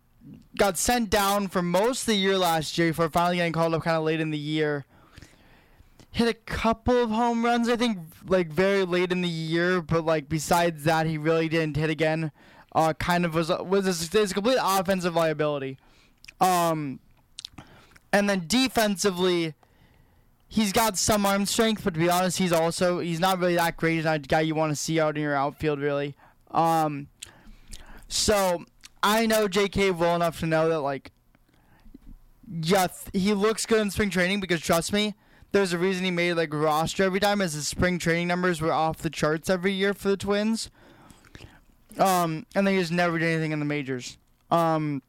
[0.57, 3.83] got sent down for most of the year last year before finally getting called up
[3.83, 4.85] kind of late in the year.
[6.09, 10.03] Hit a couple of home runs, I think, like very late in the year, but
[10.03, 12.31] like besides that, he really didn't hit again.
[12.73, 15.77] Uh, kind of was was a, was a complete offensive liability.
[16.39, 16.99] Um,
[18.11, 19.53] and then defensively,
[20.51, 23.77] he's got some arm strength, but to be honest, he's also he's not really that
[23.77, 23.95] great.
[23.95, 26.13] He's not a guy you want to see out in your outfield, really.
[26.51, 27.07] Um,
[28.09, 28.65] so
[29.01, 29.91] I know J.K.
[29.91, 31.13] well enough to know that like,
[32.47, 35.15] yeah, he looks good in spring training because trust me,
[35.53, 38.73] there's a reason he made like roster every time, as his spring training numbers were
[38.73, 40.69] off the charts every year for the Twins.
[41.97, 44.17] Um, and they just never did anything in the majors.
[44.49, 45.01] Um,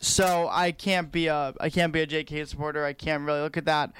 [0.00, 2.44] so I can't be a I can't be a J.K.
[2.44, 2.84] supporter.
[2.84, 3.92] I can't really look at that.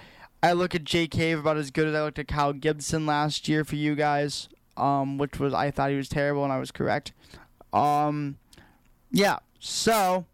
[0.42, 3.48] I look at Jay Cave about as good as I looked at Kyle Gibson last
[3.48, 6.70] year for you guys, um, which was I thought he was terrible and I was
[6.70, 7.12] correct.
[7.72, 8.36] Um,
[9.10, 9.38] yeah.
[9.58, 10.26] So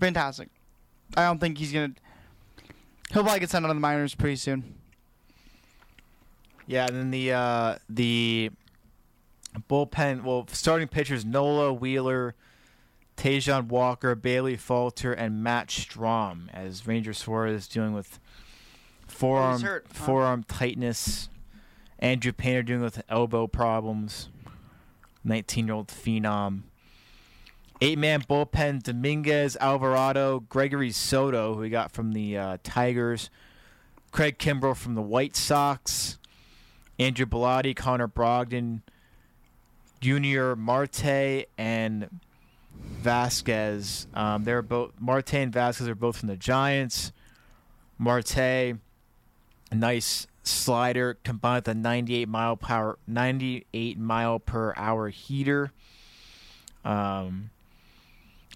[0.00, 0.48] fantastic.
[1.16, 1.94] I don't think he's gonna.
[3.12, 4.76] He'll probably get sent out of the minors pretty soon.
[6.66, 8.50] Yeah, and then the uh, the
[9.68, 10.22] bullpen.
[10.22, 12.34] Well, starting pitchers: Nola Wheeler,
[13.16, 16.48] Taijuan Walker, Bailey Falter, and Matt Strahm.
[16.54, 18.18] As Ranger Suarez is dealing with
[19.22, 20.04] forearm hurt, huh?
[20.04, 21.28] forearm tightness.
[21.98, 24.28] Andrew Painter dealing with elbow problems.
[25.24, 26.62] Nineteen-year-old phenom.
[27.80, 33.30] Eight-man bullpen: Dominguez, Alvarado, Gregory Soto, who we got from the uh, Tigers.
[34.10, 36.18] Craig Kimbrel from the White Sox.
[36.98, 38.82] Andrew Bellatti, Connor Brogdon,
[40.00, 42.20] Yunior Marte, and
[42.74, 44.06] Vasquez.
[44.14, 47.12] Um, they're both Marte and Vasquez are both from the Giants.
[47.98, 48.78] Marte,
[49.74, 55.72] nice slider combined with a 98 mile power, 98 mile per hour heater.
[56.84, 57.50] Um,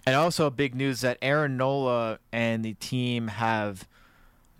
[0.05, 3.89] and also big news that Aaron Nola and the team have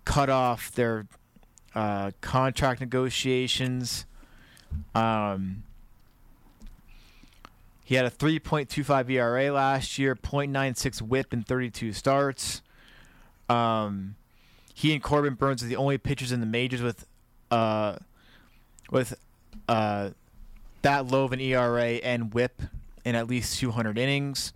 [0.05, 1.07] cut off their
[1.75, 4.07] uh, contract negotiations.
[4.95, 5.63] Um,
[7.85, 12.63] he had a 3.25 ERA last year, 0.96 WHIP in 32 starts.
[13.49, 14.17] Um,
[14.77, 17.07] he and Corbin Burnes are the only pitchers in the majors with
[17.51, 17.97] uh,
[18.91, 19.18] with
[19.70, 20.11] uh,
[20.83, 22.61] that low of an ERA and WHIP
[23.03, 24.53] in at least 200 innings.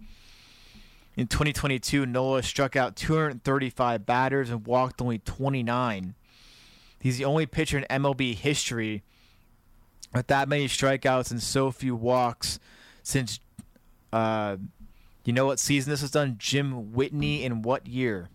[1.17, 6.15] In 2022, Nola struck out 235 batters and walked only 29.
[7.01, 9.03] He's the only pitcher in MLB history
[10.13, 12.61] with that many strikeouts and so few walks
[13.03, 13.41] since,
[14.13, 14.59] uh,
[15.25, 16.37] you know what season this was done?
[16.39, 18.29] Jim Whitney in what year?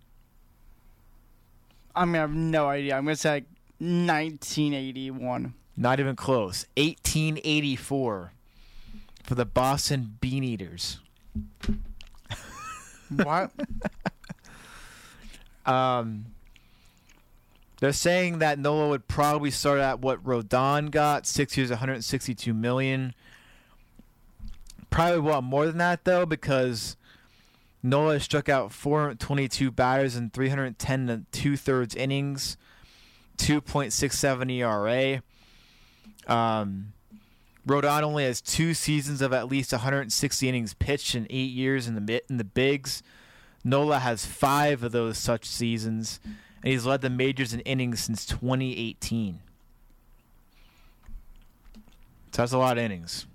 [1.95, 2.95] I'm gonna have no idea.
[2.95, 3.45] I'm gonna say like
[3.79, 5.53] 1981.
[5.77, 6.65] Not even close.
[6.77, 8.31] 1884
[9.23, 10.99] for the Boston Bean Eaters.
[13.09, 13.51] What?
[15.65, 16.25] Um,
[17.79, 23.15] they're saying that Nola would probably start at what Rodon got, six years, 162 million.
[24.91, 26.95] Probably want more than that though, because
[27.85, 32.57] Nola struck out 422 batters in 310 and two thirds innings,
[33.37, 35.21] 2.67 ERA.
[36.27, 36.93] Um,
[37.67, 41.93] Rodon only has two seasons of at least 160 innings pitched in eight years in
[41.93, 43.03] the in the bigs.
[43.63, 48.25] Nola has five of those such seasons, and he's led the majors in innings since
[48.25, 49.41] 2018.
[52.31, 53.27] So that's a lot of innings.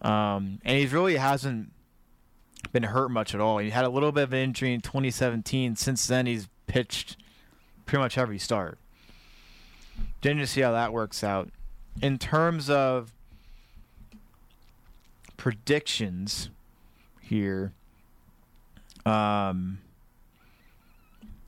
[0.00, 1.72] Um, and he really hasn't
[2.72, 3.58] been hurt much at all.
[3.58, 5.76] He had a little bit of an injury in 2017.
[5.76, 7.16] Since then, he's pitched
[7.84, 8.78] pretty much every start.
[10.22, 11.50] Then to see how that works out.
[12.02, 13.12] In terms of
[15.36, 16.50] predictions
[17.20, 17.72] here,
[19.06, 19.78] um,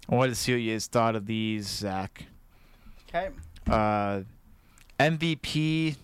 [0.09, 2.25] I wanted to see what you guys thought of these, Zach.
[3.09, 3.29] Okay.
[3.69, 4.23] Uh,
[4.99, 5.97] MVP.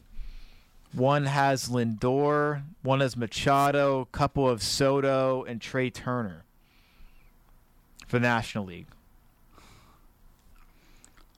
[0.95, 6.45] One has Lindor, one has Machado, couple of Soto and Trea Turner
[8.07, 8.87] for the National League.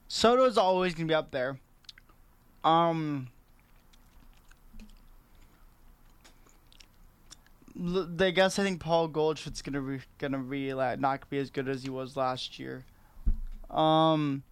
[0.07, 1.57] Soto is always gonna be up there.
[2.63, 3.29] Um,
[8.19, 11.67] I guess I think Paul Goldschmidt's gonna be gonna be like, not be as good
[11.67, 12.85] as he was last year.
[13.71, 14.43] Um,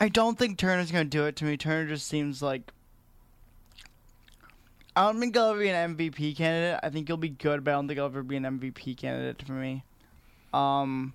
[0.00, 1.56] I don't think Turner's gonna do it to me.
[1.56, 2.72] Turner just seems like.
[4.96, 6.80] I don't think he'll ever be an MVP candidate.
[6.82, 9.42] I think he'll be good, but I don't think he'll ever be an MVP candidate
[9.46, 9.84] for me.
[10.52, 11.14] Um.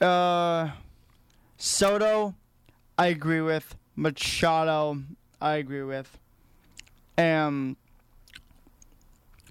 [0.00, 0.70] Uh,
[1.56, 2.34] Soto,
[2.98, 3.76] I agree with.
[3.94, 4.98] Machado,
[5.40, 6.18] I agree with.
[7.16, 7.76] Um,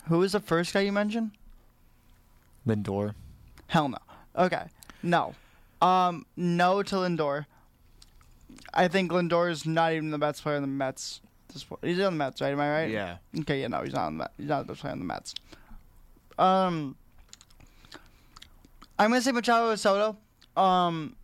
[0.07, 1.31] who was the first guy you mentioned?
[2.67, 3.15] Lindor.
[3.67, 3.97] Hell no.
[4.37, 4.65] Okay,
[5.01, 5.33] no.
[5.81, 7.45] Um, no to Lindor.
[8.73, 11.21] I think Lindor is not even the best player in the Mets.
[11.81, 12.51] He's on the Mets, right?
[12.51, 12.89] Am I right?
[12.89, 13.17] Yeah.
[13.39, 14.29] Okay, yeah, no, he's not on the.
[14.37, 15.33] He's not the best player on the Mets.
[16.37, 16.95] Um,
[18.99, 20.17] I'm gonna say Machado or Soto.
[20.57, 21.15] Um,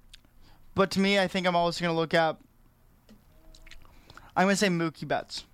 [0.76, 2.38] but to me, I think I'm also gonna look at.
[4.36, 5.46] I'm gonna say Mookie Betts.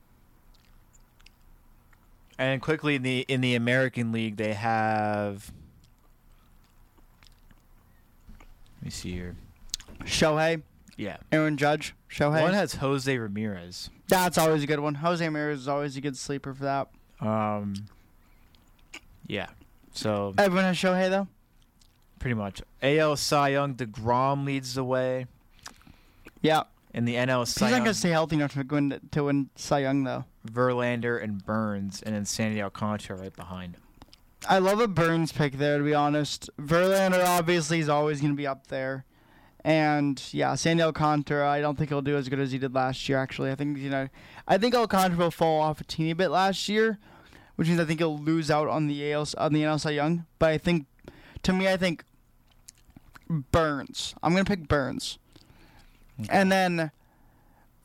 [2.37, 5.51] And quickly in the in the American League, they have.
[8.77, 9.35] Let me see here.
[10.03, 10.61] Shohei,
[10.97, 11.17] Yeah.
[11.31, 12.41] Aaron Judge, Shohei.
[12.41, 13.89] One has Jose Ramirez.
[14.07, 14.95] That's always a good one.
[14.95, 16.87] Jose Ramirez is always a good sleeper for that.
[17.19, 17.73] Um.
[19.25, 19.47] Yeah.
[19.93, 21.27] So Everyone has Shohei though.
[22.19, 25.25] pretty much AL Cy Young Degrom leads the way.
[26.41, 26.63] Yeah,
[26.93, 29.49] In the NL he's Cy not Young, gonna stay healthy enough to win to win
[29.55, 30.25] Cy Young though.
[30.47, 33.75] Verlander and Burnes, and then Sandy Alcantara right behind.
[33.75, 33.81] him.
[34.47, 36.49] I love a Burnes pick there, to be honest.
[36.57, 39.03] Verlander obviously is always going to be up there.
[39.63, 43.09] And yeah, Sandy Alcantara, I don't think he'll do as good as he did last
[43.09, 43.17] year.
[43.17, 44.07] Actually, I think you know,
[44.47, 46.99] I think Alcantara will fall off a teeny bit last year,
[47.57, 50.25] which means I think he'll lose out on the AL on the NL Cy Young.
[50.39, 50.85] But I think,
[51.43, 52.05] to me, I think
[53.29, 54.15] Burnes.
[54.23, 55.17] I'm gonna pick Burnes,
[56.29, 56.91] and then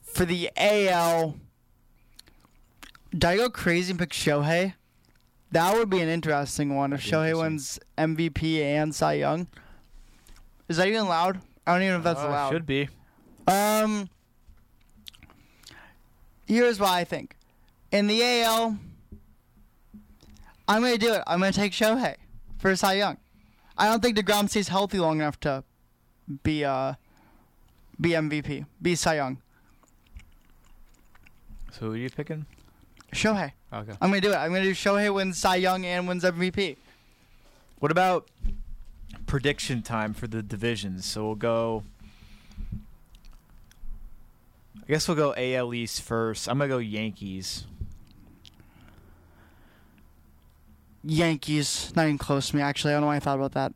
[0.03, 1.35] for the AL,
[3.11, 4.75] did I go crazy and pick Shohei?
[5.53, 9.47] That would be an interesting one if Shohei wins MVP and Cy Young.
[10.69, 11.41] Is that even allowed?
[11.67, 12.51] I don't even know if that's Uh, allowed.
[12.53, 12.89] Should be.
[13.47, 14.09] Um,
[16.47, 17.37] here's what I think.
[17.91, 18.79] In the AL,
[20.67, 21.23] I'm gonna do it.
[21.27, 22.17] I'm gonna take Shohei
[22.57, 23.19] for Cy Young.
[23.77, 25.65] I don't think Degrom stays healthy long enough to
[26.43, 26.95] be uh
[28.01, 29.43] be MVP, be Cy Young.
[31.73, 32.47] So who are you picking?
[33.15, 33.53] Shohei.
[33.73, 33.93] Okay.
[34.01, 34.37] I'm gonna do it.
[34.37, 36.77] I'm gonna do Shohei wins Cy Young and wins MVP.
[37.79, 38.29] What about
[39.27, 41.07] prediction time for the divisions?
[41.07, 41.85] So we'll go.
[44.77, 46.49] I guess we'll go AL East first.
[46.49, 47.67] I'm gonna go Yankees.
[51.05, 52.63] Yankees, not even close to me.
[52.63, 53.73] Actually, I don't know why I thought about that.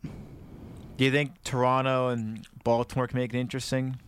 [0.96, 3.98] Do you think Toronto and Baltimore can make it interesting?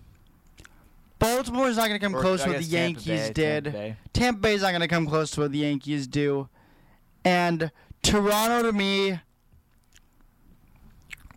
[1.19, 3.65] Baltimore's not gonna come Or close to what the Yankees Bay, did.
[3.65, 3.97] Tampa Bay.
[4.13, 6.49] Tampa Bay's not going to come close to what the Yankees do.
[7.25, 7.71] And
[8.03, 9.21] Toronto, to me, I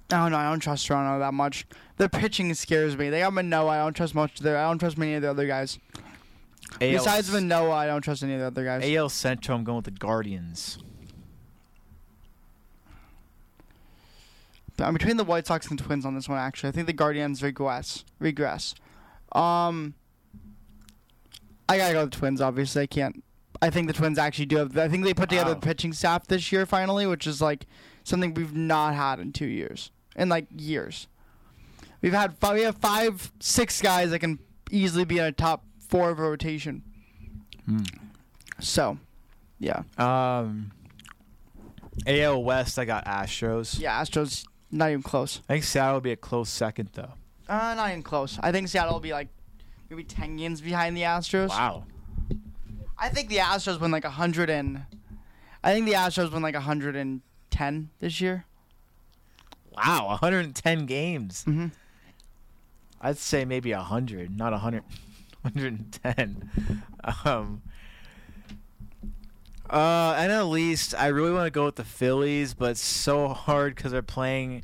[0.10, 0.38] don't know.
[0.38, 1.66] I don't trust Toronto that much.
[1.98, 3.10] The pitching scares me.
[3.10, 3.70] They got Manoah.
[3.70, 4.58] I don't trust much there.
[4.58, 5.80] I don't trust many of the other guys.
[6.80, 8.84] AL, Besides Manoah, I don't trust any of the other guys.
[8.84, 10.78] AL Central, I'm going with the Guardians.
[14.80, 16.40] I'm between the White Sox and the Twins on this one.
[16.40, 18.04] Actually, I think the Guardians regress.
[18.20, 18.74] Regress.
[19.34, 19.94] Um,
[21.70, 22.42] I gotta go with the Twins.
[22.42, 23.24] Obviously, I can't.
[23.62, 24.78] I think the Twins actually do have.
[24.78, 25.60] I think they put together Wow.
[25.60, 27.68] the pitching staff this year finally, which is like
[28.04, 31.08] something we've not had in two years, in like years.
[32.02, 34.40] We've had five, we have five, six guys that can
[34.72, 36.82] easily be in a top four of a rotation.
[37.66, 37.84] Hmm.
[38.60, 38.98] So,
[39.60, 40.72] yeah, Um,
[42.08, 43.80] AL West, I got Astros.
[43.80, 45.42] yeah, Astros not even close.
[45.48, 47.14] I think Seattle will be a close second though.
[47.52, 48.39] Uh, not even close.
[48.41, 49.28] I think Seattle will be like
[49.89, 51.49] maybe ten games behind the Astros.
[51.49, 51.84] Wow.
[52.97, 54.86] I think the Astros win like hundred and.
[55.62, 58.45] I think the Astros win like hundred and ten this year.
[59.72, 61.45] Wow, 110 games.
[61.47, 61.68] Mm-hmm.
[62.99, 64.84] I'd say maybe 100, not 100,
[65.41, 66.84] 110.
[67.26, 67.64] Um,
[69.68, 73.30] uh, and at least I really want to go with the Phillies, but it's so
[73.30, 74.64] hard because they're playing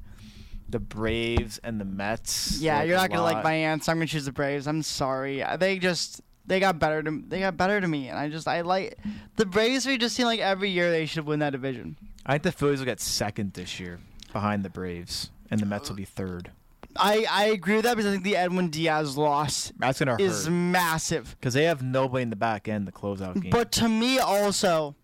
[0.70, 2.59] the Braves and the Mets.
[2.59, 3.91] Yeah, like, you're not gonna like my answer.
[3.91, 4.68] I'm gonna choose the Braves.
[4.68, 5.41] I'm sorry.
[5.43, 8.47] Uh, They just they got better to they got better to me, and I just
[8.47, 8.97] I like
[9.36, 9.86] the Braves.
[9.86, 11.97] We just seem like every year they should win that division.
[12.26, 13.99] I think the Phillies will get second this year
[14.34, 16.51] behind the Braves, and the Mets will be third.
[16.99, 20.45] I I agree with that because I think the Edwin Diaz loss That's gonna is
[20.45, 21.36] hurt massive.
[21.39, 23.51] because they have nobody in the back end to close out games.
[23.51, 24.95] But to me also,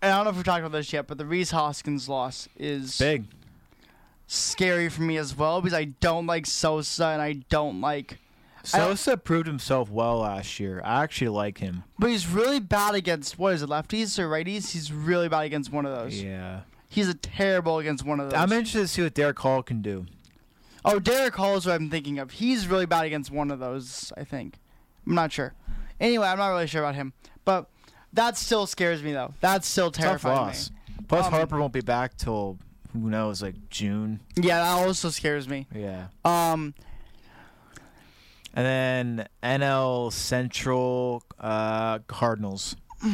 [0.00, 2.48] and I don't know if we've talked about this yet, but the Rhys Hoskins loss
[2.56, 3.26] is big.
[4.26, 8.18] Scary for me as well because I don't like Sosa and I don't like.
[8.72, 10.80] Don't- Sosa proved himself well last year.
[10.84, 11.84] I actually like him.
[11.98, 14.72] But he's really bad against what is it, lefties or righties?
[14.72, 16.22] He's really bad against one of those.
[16.22, 16.60] Yeah.
[16.88, 18.38] He's a terrible against one of those.
[18.40, 20.06] I'm interested to see what Darick Hall can do.
[20.84, 22.30] oh, Darick Hall is what I'm thinking of.
[22.30, 24.12] He's really bad against one of those.
[24.16, 24.54] I think.
[25.06, 25.52] I'm not sure.
[26.00, 27.12] Anyway, I'm not really sure about him,
[27.44, 27.68] but
[28.12, 29.34] that still scares me though.
[29.40, 29.92] That's still
[30.24, 30.70] loss.
[30.70, 30.76] me.
[31.08, 32.58] Plus Um, Harper won't be back till
[32.94, 34.20] who knows, like June.
[34.36, 35.66] Yeah, that also scares me.
[35.74, 36.06] Yeah.
[36.24, 36.74] Um,
[38.54, 42.76] And then NL Central uh, Cardinals.
[43.02, 43.10] did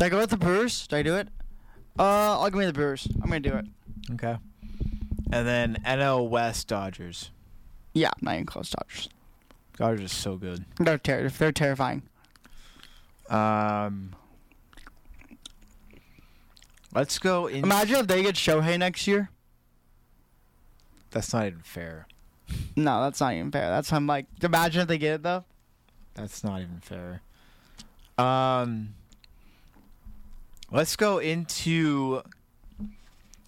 [0.00, 0.86] I go with the Brewers?
[0.86, 1.28] Did I do it?
[1.98, 3.06] Uh, I'll give me the Brewers.
[3.16, 3.66] I'm gonna do it.
[4.12, 4.36] Okay.
[5.30, 7.30] And then NL West Dodgers.
[7.92, 8.70] Yeah, not even close.
[8.70, 9.08] Dodgers.
[9.76, 10.64] Dodgers is so good.
[10.78, 12.02] They're ter- They're terrifying.
[13.28, 14.14] Um.
[16.94, 17.64] Let's go in.
[17.64, 19.30] Imagine if they get Shohei next year.
[21.10, 22.06] That's not even fair.
[22.76, 23.68] No, that's not even fair.
[23.68, 24.26] That's I'm like.
[24.42, 25.44] Imagine if they get it though.
[26.14, 27.22] That's not even fair.
[28.16, 28.94] Um,
[30.70, 32.22] let's go into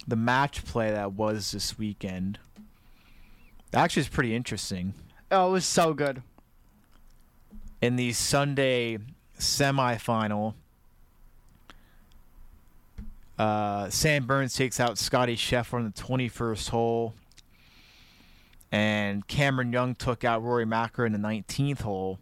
[0.06, 2.38] the match play that was this weekend.
[3.70, 4.94] That Actually, it's pretty interesting.
[5.30, 6.22] Oh, it was so good.
[7.80, 8.98] In the Sunday
[9.38, 10.54] semifinal,
[13.40, 17.14] uh, Sam Burns takes out Scottie Scheffler on the 21st hole.
[18.72, 22.18] And Cameron Young took out Rory McIlroy in the 19th hole.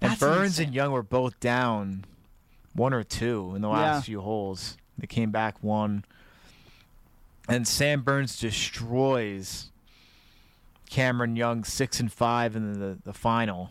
[0.00, 0.66] And That's Burns insane.
[0.66, 2.04] and Young were both down
[2.74, 4.00] one or two in the last Yeah.
[4.02, 4.76] few holes.
[4.96, 6.04] They came back one.
[7.48, 9.70] And Sam Burns destroys
[10.88, 13.70] Cameron Young six and five in the, the final,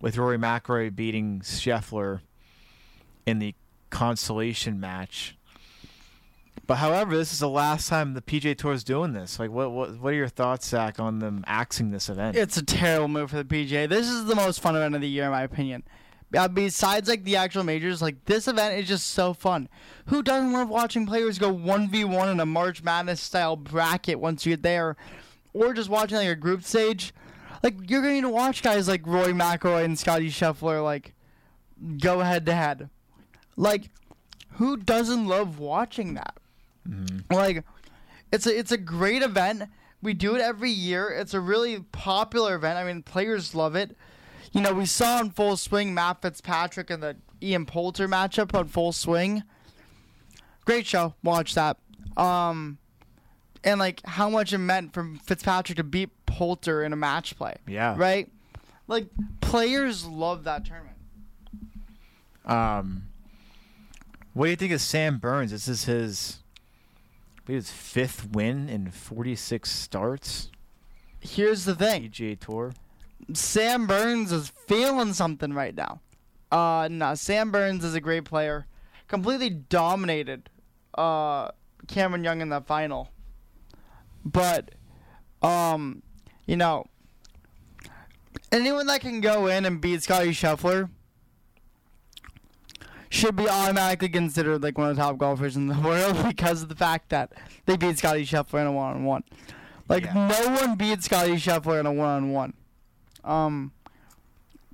[0.00, 2.20] with Rory McIlroy beating Scheffler
[3.24, 3.54] in the
[3.88, 5.36] consolation match.
[6.70, 9.40] But however, this is the last time the PGA Tour is doing this.
[9.40, 12.36] Like, what what what are your thoughts, Zach, on them axing this event?
[12.36, 13.88] It's a terrible move for the PGA.
[13.88, 15.82] This is the most fun event of the year, in my opinion.
[16.32, 19.68] Uh, besides, like the actual majors, like this event is just so fun.
[20.06, 24.20] Who doesn't love watching players go one v one in a March Madness style bracket
[24.20, 24.96] once you're there,
[25.52, 27.12] or just watching like a group stage?
[27.64, 31.14] Like you're going to watch guys like Roy McIlroy and Scottie Scheffler like
[31.98, 32.90] go head to head.
[33.56, 33.90] Like,
[34.50, 36.36] who doesn't love watching that?
[37.30, 37.64] Like,
[38.32, 39.64] it's a it's a great event.
[40.02, 41.10] We do it every year.
[41.10, 42.78] It's a really popular event.
[42.78, 43.96] I mean, players love it.
[44.52, 48.66] You know, we saw in full swing Matt Fitzpatrick and the Ian Poulter matchup on
[48.68, 49.42] full swing.
[50.64, 51.14] Great show.
[51.22, 51.76] Watch that.
[52.16, 52.78] Um,
[53.62, 57.56] and like how much it meant for Fitzpatrick to beat Poulter in a match play.
[57.66, 57.94] yeah.
[57.96, 58.28] Right.
[58.88, 59.06] Like
[59.40, 60.96] players love that tournament.
[62.44, 63.04] Um,
[64.32, 65.52] what do you think of Sam Burns?
[65.52, 66.39] This is his,
[67.50, 70.50] believe his fifth win in 46 starts.
[71.20, 72.04] Here's the thing.
[72.04, 72.72] PGA Tour.
[73.32, 76.00] Sam Burns is feeling something right now.
[76.52, 78.66] Uh, no, Sam Burns is a great player.
[79.08, 80.48] Completely dominated
[80.96, 81.50] uh,
[81.88, 83.10] Cameron Young in the final.
[84.24, 84.70] But,
[85.42, 86.02] um,
[86.46, 86.86] you know,
[88.52, 90.88] anyone that can go in and beat Scottie Scheffler
[93.10, 96.68] should be automatically considered like one of the top golfers in the world because of
[96.70, 97.32] the fact that
[97.66, 99.24] they beat Scottie Scheffler in a one-on-one.
[99.88, 100.28] Like Yeah.
[100.28, 102.54] no one beat Scottie Scheffler in a one-on-one.
[103.24, 103.72] Um,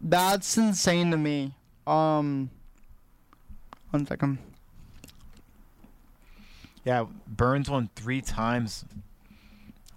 [0.00, 1.54] That's insane to me.
[1.86, 2.50] Um,
[3.90, 4.38] one second.
[6.84, 8.84] Yeah, Burns won three times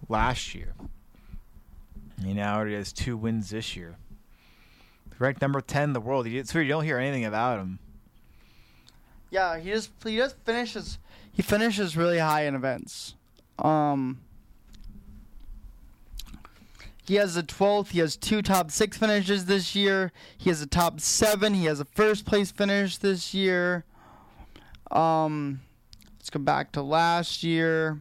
[0.08, 0.74] last year.
[2.24, 3.96] He now already has two wins this year.
[5.20, 6.26] Ranked number ten in the world.
[6.28, 7.80] It's weird you don't hear anything about him.
[9.32, 10.98] Yeah, he just he just finishes
[11.32, 13.16] he finishes really high in events.
[13.60, 14.20] Um,
[17.06, 17.88] he has a 12th.
[17.90, 20.12] He has two top six finishes this year.
[20.38, 21.54] He has a top seven.
[21.54, 23.84] He has a first place finish this year.
[24.92, 25.62] Um,
[26.20, 28.00] let's go back to last year.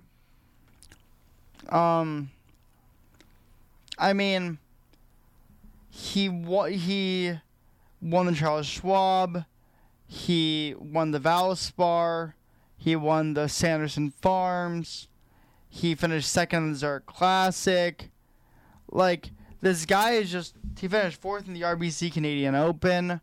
[1.71, 2.31] Um,
[3.99, 4.59] I mean,
[5.91, 7.33] he wa- he
[8.01, 9.45] won the Charles Schwab.
[10.09, 12.33] He won the Valspar.
[12.79, 15.07] He won the Sanderson Farms.
[15.69, 18.11] He finished second in the Zurich Classic.
[18.91, 19.31] Like
[19.61, 23.21] this guy is just he finished fourth in the RBC Canadian Open.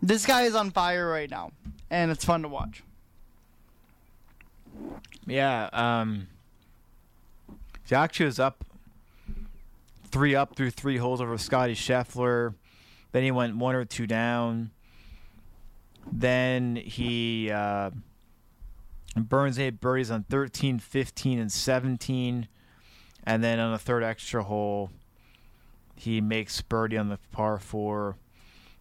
[0.00, 1.50] This guy is on fire right now,
[1.90, 2.82] and it's fun to watch.
[5.26, 6.28] Yeah, um
[7.90, 8.64] actually was up
[10.04, 12.54] three up through three holes over Scottie Scheffler.
[13.12, 14.70] Then he went one or two down.
[16.12, 17.90] Then he uh,
[19.16, 22.48] Burns eight birdies on 13, 15, and 17.
[23.24, 24.90] And then on the third extra hole,
[25.94, 28.16] he makes birdie on the par four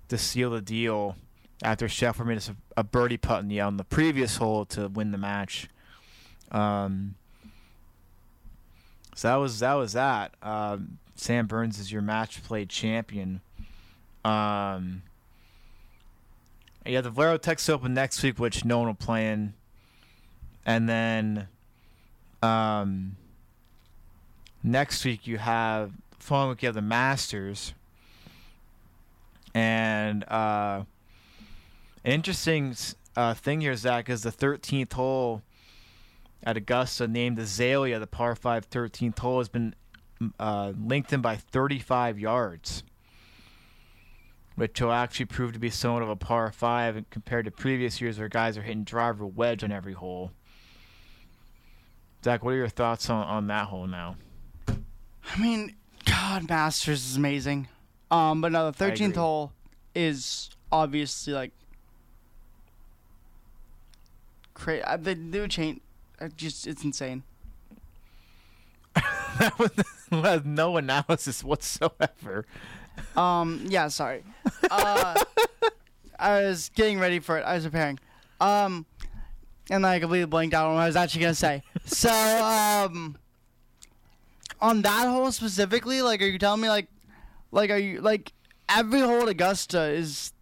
[0.09, 1.15] to seal the deal
[1.63, 5.11] after Scheffler made a, a birdie putt in the, on the previous hole to win
[5.11, 5.67] the match.
[6.51, 7.15] Um,
[9.15, 10.35] so that was that was that.
[10.43, 13.41] Um, Sam Burns is your match play champion.
[14.23, 15.01] Um,
[16.87, 19.53] you have the Valero Texas Open next week, which no one will play in,
[20.65, 21.47] and then
[22.41, 23.17] um,
[24.63, 27.73] next week you have following week you have the Masters,
[29.53, 30.83] and uh,
[32.03, 32.75] interesting
[33.15, 35.41] uh, thing here, Zach, is the 13th hole
[36.43, 39.73] at Augusta named Azalea, the par 5 13th hole, has been
[40.39, 40.73] uh,
[41.11, 42.83] in by 35 yards,
[44.57, 48.17] which will actually prove to be somewhat of a par 5 compared to previous years
[48.17, 50.31] where guys are hitting driver wedge on every hole.
[52.25, 54.15] Zach, what are your thoughts on, on that hole now?
[54.67, 57.67] I mean, God, Masters is amazing.
[58.09, 59.51] Um, but now the thirteenth hole
[59.93, 61.51] is obviously like
[64.55, 64.83] crazy.
[64.99, 65.81] The new chain,
[66.19, 67.21] uh, just it's insane.
[68.95, 69.53] that
[70.09, 72.45] was no analysis whatsoever.
[73.15, 74.23] Um, yeah, sorry.
[74.69, 75.23] Uh,
[76.19, 77.41] I was getting ready for it.
[77.41, 77.99] I was preparing.
[78.39, 78.85] Um,
[79.69, 81.63] and I completely blanked out on what I was actually gonna say.
[81.85, 83.17] So, um,
[84.59, 86.87] on that hole specifically, like, are you telling me, like,
[87.51, 88.33] like, are you like
[88.69, 90.33] every hole at Augusta is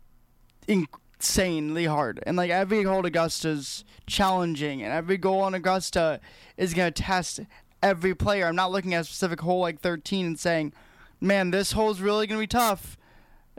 [0.68, 6.20] insanely hard, and like every hole at Augusta is challenging, and every goal on Augusta
[6.58, 7.42] is gonna test
[7.82, 8.48] every player.
[8.48, 10.74] I'm not looking at a specific hole like 13 and saying,
[11.22, 12.98] man, this hole's really gonna be tough.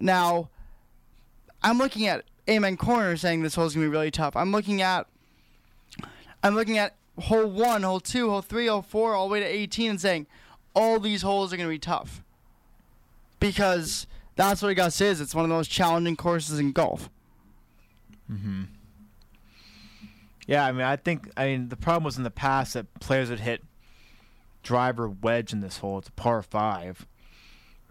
[0.00, 0.50] Now,
[1.62, 4.36] I'm looking at Amen Corner saying this hole's gonna be really tough.
[4.36, 5.06] I'm looking at
[6.42, 9.46] I'm looking at hole one, hole two, hole three, hole four, all the way to
[9.46, 10.26] 18 and saying
[10.74, 12.22] all these holes are gonna be tough.
[13.40, 15.20] Because that's what Augusta is.
[15.20, 17.10] It's one of the most challenging courses in golf.
[18.30, 18.64] Mm-hmm.
[20.46, 23.30] Yeah, I mean, I think I mean the problem was in the past that players
[23.30, 23.64] would hit
[24.62, 25.98] driver wedge in this hole.
[25.98, 27.06] It's a par five,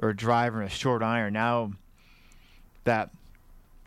[0.02, 1.34] or driver and a short iron.
[1.34, 1.74] Now
[2.86, 3.12] that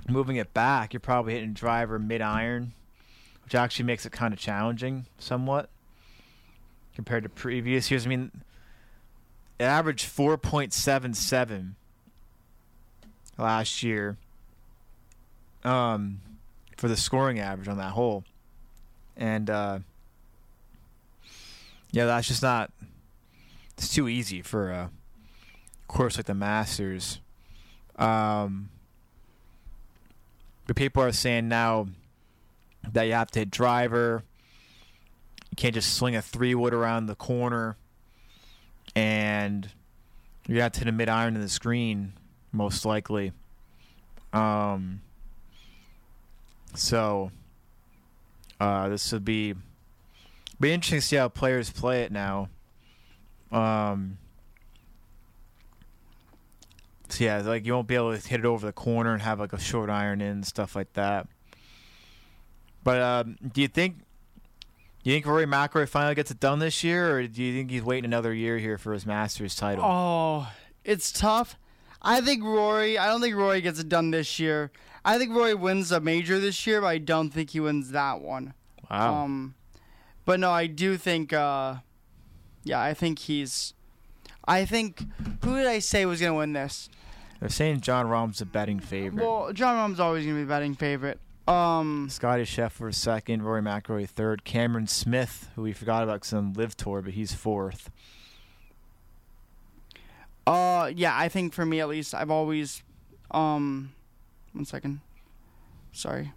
[0.08, 2.72] moving it back, you're probably hitting driver mid iron,
[3.44, 5.68] which actually makes it kind of challenging somewhat
[6.94, 8.06] compared to previous years.
[8.06, 8.30] I mean,
[9.58, 11.74] it averaged four point seven seven
[13.36, 14.16] last year.
[15.64, 16.20] Um,
[16.76, 18.22] for the scoring average on that hole
[19.18, 19.80] and uh,
[21.90, 22.70] yeah, that's just not.
[23.76, 24.90] It's too easy for a
[25.88, 27.20] course like the Masters.
[27.96, 28.70] Um,
[30.68, 31.88] but people are saying now
[32.92, 34.22] that you have to hit driver.
[35.50, 37.78] You can't just swing a three wood around the corner,
[38.94, 39.68] and
[40.46, 42.12] you have to hit a mid iron in the screen,
[42.52, 43.32] most likely.
[44.32, 45.00] Um.
[46.74, 47.32] So
[48.60, 49.54] uh, this would be
[50.60, 52.50] be interesting to see how players play it now.
[53.50, 54.18] Um,
[57.08, 59.40] so yeah, like you won't be able to hit it over the corner and have
[59.40, 61.26] like a short iron in and stuff like that.
[62.84, 63.98] But um, do you think
[65.02, 67.70] do you think Rory McIlroy finally gets it done this year, or do you think
[67.70, 69.84] he's waiting another year here for his Masters title?
[69.84, 70.50] Oh,
[70.84, 71.56] it's tough.
[72.02, 72.98] I think Rory.
[72.98, 74.70] I don't think Rory gets it done this year.
[75.04, 78.20] I think Rory wins a major this year, but I don't think he wins that
[78.20, 78.54] one.
[78.90, 79.24] Wow.
[79.24, 79.54] Um,
[80.24, 81.32] but no, I do think.
[81.32, 81.76] Uh,
[82.64, 83.74] yeah, I think he's.
[84.46, 85.04] I think
[85.44, 86.88] who did I say was gonna win this?
[87.40, 89.24] They're saying Jon Rahm's a betting favorite.
[89.24, 91.20] Well, Jon Rahm's always gonna be betting favorite.
[91.46, 96.52] Um, Scottie Scheffler second, Rory McIlroy third, Cameron Smith, who we forgot about because on
[96.52, 97.90] LIV Tour, but he's fourth.
[100.46, 102.82] uh, yeah, I think for me at least, I've always,
[103.30, 103.92] um,
[104.52, 105.00] one second,
[105.92, 106.32] sorry.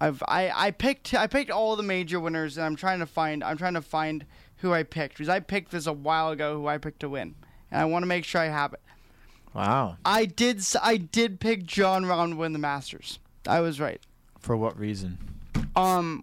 [0.00, 3.42] I've I, I picked I picked all the major winners and I'm trying to find
[3.42, 4.24] I'm trying to find
[4.58, 7.34] who I picked because I picked this a while ago who I picked to win
[7.72, 8.80] and I want to make sure I have it.
[9.58, 9.96] Wow.
[10.04, 13.18] I did I did pick Jon Rahm to win the Masters.
[13.46, 14.00] I was right.
[14.38, 15.18] For what reason?
[15.74, 16.22] Um,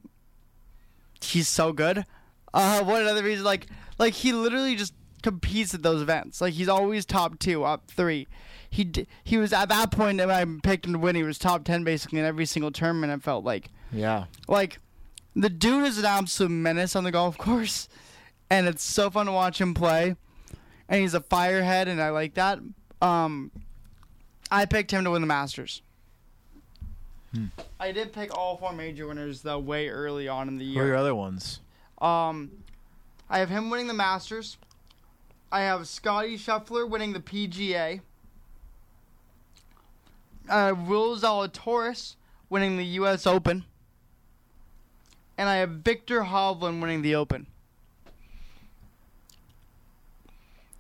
[1.22, 2.06] he's so good.
[2.54, 3.44] Uh, what another reason?
[3.44, 3.68] Like,
[4.00, 6.40] like he literally just competes at those events.
[6.40, 8.28] Like he's always top two, up three.
[8.70, 11.16] He d- he was at that point when I picked him to win.
[11.16, 13.12] He was top ten basically in every single tournament.
[13.12, 14.26] I felt like Yeah.
[14.48, 14.80] like
[15.36, 17.90] the dude is an absolute menace on the golf course,
[18.50, 20.16] and it's so fun to watch him play.
[20.88, 22.60] And he's a firehead, and I like that.
[23.02, 23.52] Um,
[24.52, 25.82] I picked him to win the Masters.
[27.34, 27.48] Hmm.
[27.80, 30.82] I did pick all four major winners though way early on in the year.
[30.82, 31.60] Who are your other ones?
[32.02, 32.52] Um,
[33.30, 34.58] I have him winning the Masters.
[35.52, 38.02] I have Scottie Scheffler winning the PGA.
[40.50, 42.16] Uh, Will Zalatoris
[42.50, 43.26] winning the U.S.
[43.26, 43.66] Open.
[45.38, 47.48] And I have Viktor Hovland winning the Open.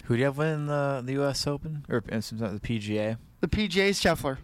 [0.06, 1.48] Who do you have winning the the U.S.
[1.48, 3.18] Open or uh, the PGA?
[3.42, 4.38] The PGA is Scheffler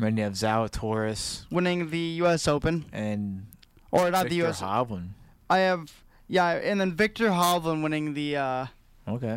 [0.00, 2.48] And you have Zalatoris winning the U.S.
[2.48, 3.46] Open, and
[3.92, 4.60] or not Viktor the U.S.
[4.60, 5.10] Hovland.
[5.48, 5.92] I have
[6.26, 8.66] yeah, and then Viktor Hovland winning the uh,
[9.06, 9.36] Okay.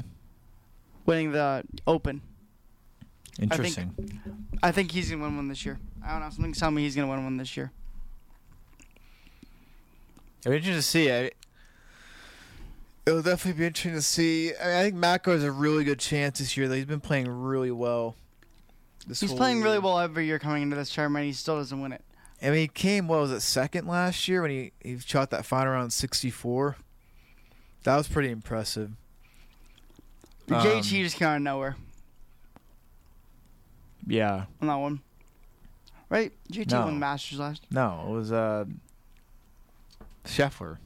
[1.05, 2.21] winning the Open.
[3.39, 4.21] Interesting.
[4.63, 5.77] I think he's gonna win one this year.
[6.03, 6.29] I don't know.
[6.29, 7.71] Something's telling me he's gonna win one this year.
[10.41, 11.11] It'll be interesting to see.
[11.11, 11.31] I,
[13.05, 14.51] it'll definitely be interesting to see.
[14.55, 16.67] I, mean, I think Mako has a really good chance this year.
[16.67, 18.15] Though he's been playing really well.
[19.07, 19.81] This He's playing really year.
[19.81, 21.25] well every year coming into this tournament.
[21.25, 22.03] He still doesn't win it.
[22.41, 25.45] I mean, he came what was it second last year when he he shot that
[25.45, 26.75] final round sixty four.
[27.83, 28.91] That was pretty impressive.
[30.49, 31.75] Um, JT just came out of nowhere
[34.07, 34.45] Yeah.
[34.61, 35.01] on that one.
[36.09, 36.33] Right?
[36.51, 36.81] JT No.
[36.85, 37.61] won the Masters last.
[37.71, 38.65] No, it was uh
[40.25, 40.77] Scheffler.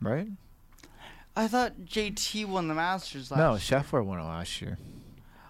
[0.00, 0.28] Right?
[1.36, 3.38] I thought JT won the Masters last.
[3.38, 3.58] No, year.
[3.58, 4.78] Scheffler won it last year.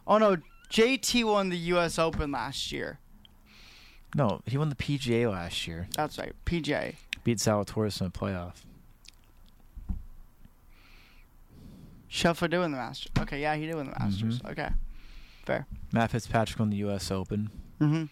[0.07, 0.37] Oh no,
[0.71, 1.99] JT won the U.S.
[1.99, 2.99] Open last year.
[4.15, 5.89] No, he won the PGA last year.
[5.95, 6.97] That's right, PJ.
[7.23, 8.55] Beat Zalatoris in the playoff.
[12.11, 13.13] Scheffler doing the Masters.
[13.21, 14.41] Okay, yeah, he did win the Masters.
[14.41, 14.51] Mhm.
[14.51, 14.69] Okay.
[15.47, 15.67] Fair.
[15.93, 17.11] Matt Fitzpatrick won the U.S.
[17.11, 17.51] Open.
[17.81, 18.05] Mm-hmm.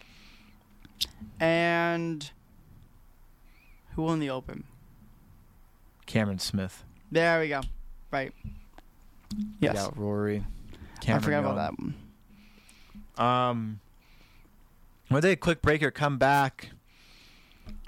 [1.43, 2.31] And
[3.95, 4.63] who won the Open?
[6.09, 6.83] Cameron Smith.
[7.11, 7.61] There we go.
[8.11, 8.33] Right.
[9.59, 9.77] Yes.
[9.77, 10.43] Out Rory.
[11.07, 11.45] I forgot Young.
[11.45, 13.29] about that one.
[13.29, 13.79] Um,
[15.11, 15.91] we'll take a quick break here.
[15.91, 16.71] Come back.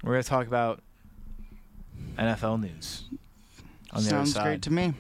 [0.03, 0.82] We're gonna talk about
[2.19, 3.05] NFL news.
[3.91, 4.93] On the other Sounds great to me.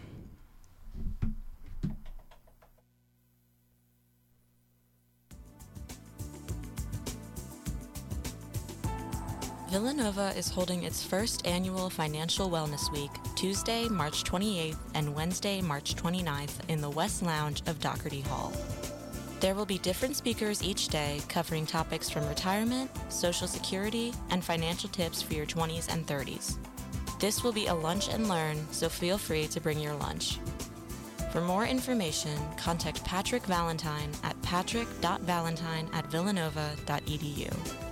[9.71, 15.95] Villanova is holding its first annual Financial Wellness Week Tuesday, March 28th and Wednesday, March
[15.95, 18.51] 29th in the West Lounge of Dougherty Hall.
[19.39, 24.89] There will be different speakers each day covering topics from retirement, social security, and financial
[24.89, 26.57] tips for your 20s and 30s.
[27.21, 30.39] This will be a lunch and learn, so feel free to bring your lunch.
[31.31, 37.90] For more information, contact Patrick Valentine at patrick.valentine at villanova.edu.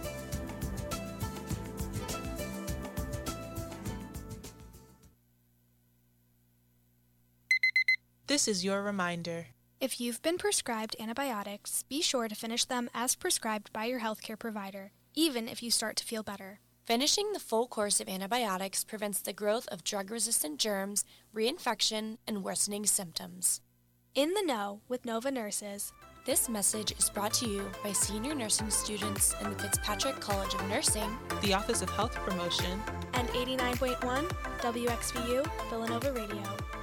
[8.29, 9.47] This is your reminder.
[9.81, 14.37] If you've been prescribed antibiotics, be sure to finish them as prescribed by your healthcare
[14.37, 16.59] provider, even if you start to feel better.
[16.85, 21.05] Finishing the full course of antibiotics prevents the growth of drug resistant germs,
[21.35, 23.61] reinfection, and worsening symptoms.
[24.13, 25.91] In the know with Nova Nurses.
[26.25, 30.69] This message is brought to you by senior nursing students in the Fitzpatrick College of
[30.69, 32.79] Nursing The Office of Health Promotion.
[33.15, 36.78] and 89.1 WXVU Villanova Radio.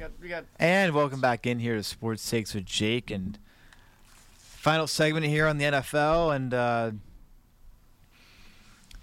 [0.00, 3.38] We got, we got And welcome back in here to Sports Takes with Jake and
[4.38, 6.92] final segment here on the NFL and uh,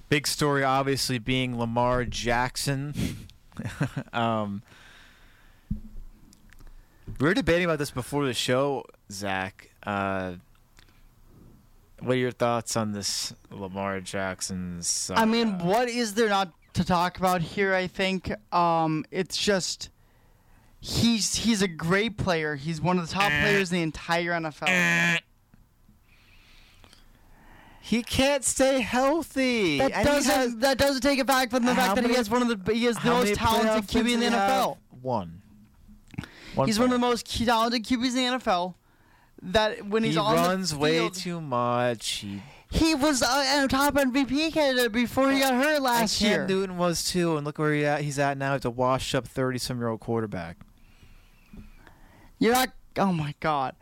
[0.09, 2.95] Big story, obviously, being Lamar Jackson.
[4.11, 4.63] um,
[7.19, 9.69] we were debating about this before the show, Zac.
[9.85, 10.33] Uh,
[11.99, 14.81] what are your thoughts on this Lamar Jackson?
[15.11, 17.75] I mean, what is there not to talk about here?
[17.75, 19.91] I think um, it's just
[20.79, 22.55] he's he's a great player.
[22.55, 25.19] He's one of the top players in the entire NFL.
[27.81, 29.77] He can't stay healthy.
[29.77, 32.15] That and doesn't has- that doesn't take it back from the How fact that he
[32.15, 34.51] has one of the he has the most talented QB in the does he have?
[34.51, 34.77] NFL.
[35.01, 35.41] One.
[36.55, 38.73] One He's one of the most talented QBs in the NFL.
[39.43, 42.07] That when he's he on runs the way too much.
[42.09, 46.29] He he was uh, a top MVP candidate before he got hurt and last Cam
[46.29, 46.47] year.
[46.47, 48.01] Newton was too, and look where he at.
[48.01, 48.55] He's at now.
[48.55, 50.57] He's a washed-up thirty-some-year-old quarterback.
[52.39, 52.69] You're not.
[52.97, 53.75] Oh my God,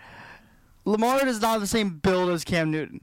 [0.84, 3.02] Lamar does not have the same build as Cam Newton.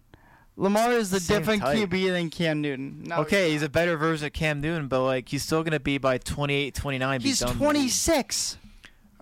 [0.57, 1.79] Lamar is the Same different type.
[1.79, 3.05] QB than Cam Newton.
[3.07, 5.99] No, okay, he's a better version of Cam Newton, but like he's still gonna be
[5.99, 7.19] by 28, 29.
[7.21, 7.59] be He's done the league.
[7.61, 8.59] 26.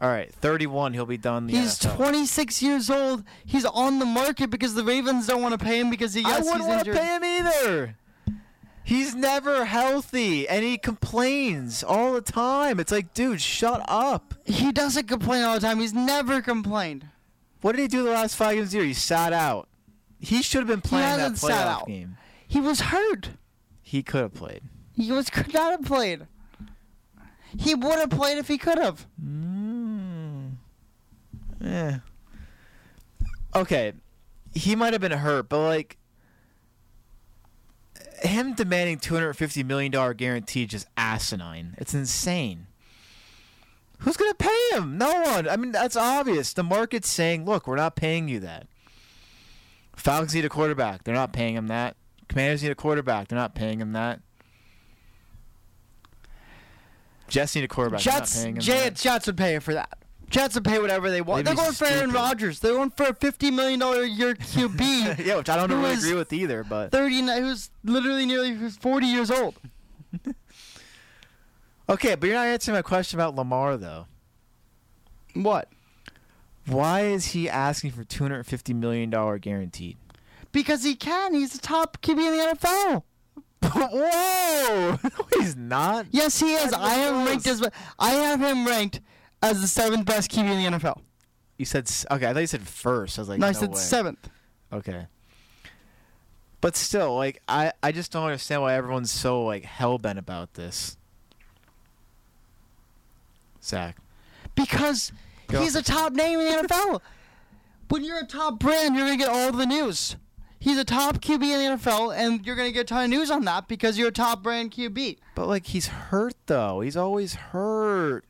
[0.00, 0.94] All right, 31.
[0.94, 1.46] He'll be done.
[1.46, 1.96] The He's NFL.
[1.96, 3.22] 26 years old.
[3.44, 6.38] He's on the market because the Ravens don't want to pay him because he I
[6.38, 7.96] wouldn't he's want to pay him either.
[8.90, 12.80] He's never healthy, and he complains all the time.
[12.80, 14.34] It's like, dude, shut up.
[14.44, 15.78] He doesn't complain all the time.
[15.78, 17.06] He's never complained.
[17.60, 18.86] What did he do the last five games of the year?
[18.86, 19.68] He sat out.
[20.18, 21.86] He should have been playing that hasn't sat playoff out.
[21.86, 22.16] game.
[22.48, 23.30] He was hurt.
[23.80, 24.62] He could have played.
[24.96, 26.26] He was could not have played.
[27.56, 29.06] He would have played if he could have.
[29.24, 30.54] Mm.
[31.60, 31.98] Yeah.
[33.54, 33.92] Okay,
[34.52, 35.96] he might have been hurt, but like
[38.22, 41.74] him demanding two hundred fifty million dollar guarantee just asinine.
[41.78, 42.66] It's insane.
[43.98, 44.96] Who's gonna pay him?
[44.98, 45.48] No one.
[45.48, 46.52] I mean, that's obvious.
[46.52, 48.66] The market's saying, "Look, we're not paying you that."
[49.96, 51.04] Falcons need a quarterback.
[51.04, 51.96] They're not paying him that.
[52.28, 53.28] Commanders need a quarterback.
[53.28, 54.20] They're not paying him that.
[57.28, 58.00] Jets need a quarterback.
[58.00, 58.94] Jets, paying him Jets, that.
[58.96, 59.98] Jets would pay him for that.
[60.30, 61.44] Jets would pay whatever they want.
[61.44, 62.12] They'd They're going for Aaron.
[62.12, 62.60] Rodgers.
[62.60, 65.24] They're going for a fifty million dollar a year QB.
[65.26, 69.30] yeah, which I don't really agree with either, but Thirty, who's literally nearly forty years
[69.30, 69.56] old.
[71.88, 72.14] okay.
[72.14, 74.06] But you're not answering my question about Lamar though.
[75.34, 75.68] What?
[76.66, 79.96] Why is he asking for two hundred fifty million dollar guaranteed?
[80.52, 81.34] Because he can.
[81.34, 83.02] He's the top QB in the NFL.
[83.62, 84.98] Whoa!
[85.02, 86.06] No, he's not.
[86.10, 86.72] Yes, he is.
[86.72, 87.62] I have ranked as
[87.98, 89.00] I have him ranked
[89.42, 91.00] as the seventh best QB in the NFL.
[91.56, 92.26] You said s- okay.
[92.26, 93.18] I thought you said first.
[93.18, 93.76] I was like, no, no, I said way.
[93.78, 94.28] seventh.
[94.72, 95.06] Okay.
[96.60, 100.54] But still, like, I I just don't understand why everyone's so like hell bent about
[100.54, 100.96] this.
[103.62, 103.96] Zac.
[104.54, 105.12] Because
[105.48, 105.60] Go.
[105.60, 107.00] he's a top name in the NFL.
[107.88, 110.16] When you're a top brand, you're gonna get all the news.
[110.58, 113.30] He's a top QB in the NFL, and you're gonna get a ton of news
[113.30, 115.18] on that because you're a top brand QB.
[115.34, 116.80] But like he's hurt though.
[116.80, 118.24] He's always hurt.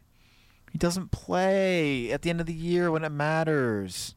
[0.70, 4.14] He doesn't play at the end of the year when it matters.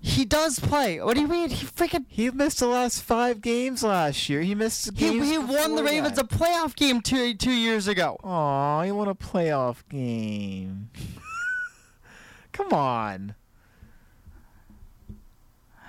[0.00, 1.00] He does play.
[1.00, 1.50] What do you mean?
[1.50, 4.40] He freaking He missed the last five games last year.
[4.42, 5.28] He missed he, games.
[5.28, 8.16] he won the Ravens a playoff game two two years ago.
[8.22, 10.90] Aw, he won a playoff game.
[12.52, 13.34] Come on.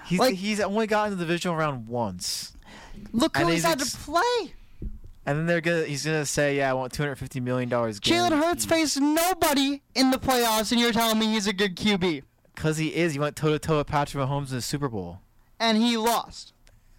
[0.07, 2.53] He's Like- he's only gotten to the divisional round once,
[3.11, 4.53] Look who And he's he's had ex- to play.
[5.27, 7.99] And then they're gonna he's gonna say, "Yeah, I want two hundred fifty million dollars."
[7.99, 12.23] Jalen Hurts faced nobody in the playoffs, and you're telling me he's a good QB,
[12.55, 13.13] because he is.
[13.13, 15.19] He went toe to toe with Patrick Mahomes in the Super Bowl.
[15.59, 16.53] and he lost.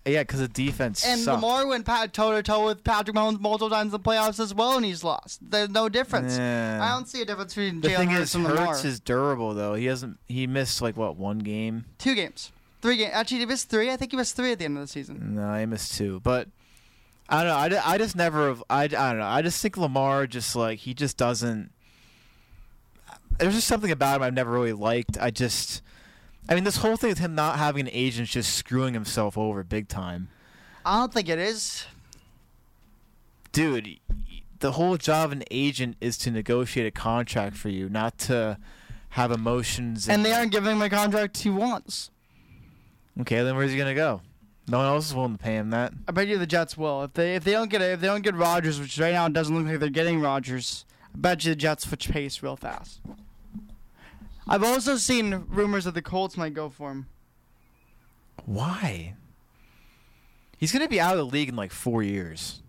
[0.07, 1.43] Yeah, because the defense And sucked.
[1.43, 1.85] Lamar went
[2.15, 5.05] toe to toe with Patrick Mahomes multiple times in the playoffs as well, and he's
[5.05, 5.39] lost.
[5.51, 6.39] There's no difference.
[6.39, 6.79] Yeah.
[6.83, 8.67] I don't see a difference between The Jalen thing Hurts is, and Lamar.
[8.69, 9.75] Hurts is durable though.
[9.75, 10.19] He hasn't.
[10.27, 11.85] He missed like what one game?
[11.99, 13.11] Two games, three games.
[13.13, 13.91] Actually, he missed three.
[13.91, 15.35] I think he missed three at the end of the season.
[15.35, 16.21] No, he missed two.
[16.21, 16.49] But
[17.29, 17.79] I don't know.
[17.79, 18.65] I, I just never have.
[18.71, 19.27] I, I don't know.
[19.27, 21.71] I just think Lamar just like he just doesn't.
[23.39, 25.19] There's just something about him I've never really liked.
[25.21, 25.83] I just.
[26.49, 29.37] I mean, this whole thing with him not having an agent is just screwing himself
[29.37, 30.29] over big time.
[30.85, 31.85] I don't think it is.
[33.53, 33.99] Dude,
[34.61, 38.59] the whole job of an agent is to negotiate a contract for you, not to
[39.11, 40.09] have emotions.
[40.09, 42.11] And they aren't giving him a contract he wants.
[43.21, 44.23] Okay, then where's he gonna go?
[44.69, 45.93] No one else is willing to pay him that.
[46.07, 48.23] I bet you the Jets will if they if they don't get if they don't
[48.23, 50.85] get Rodgers, which right now it doesn't look like they're getting Rodgers.
[51.15, 53.01] I bet you the Jets switch pace real fast.
[54.47, 57.07] I've also seen rumors that the Colts might go for him.
[58.45, 59.15] Why?
[60.59, 62.63] He's gonna be out of the league in like four years.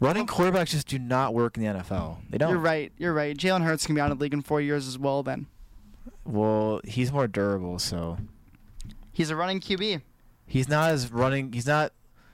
[0.00, 0.32] Running oh.
[0.32, 2.18] quarterbacks just do not work in the NFL.
[2.30, 2.50] They don't.
[2.50, 2.92] You're right.
[2.98, 3.36] You're right.
[3.36, 5.22] Jalen Hurts can be out of the league in four years as well.
[5.22, 5.46] Then
[6.30, 8.18] Well, he's more durable, so
[9.12, 10.02] He's a running QB.
[10.46, 11.52] He's not as running.
[11.52, 11.92] He's not.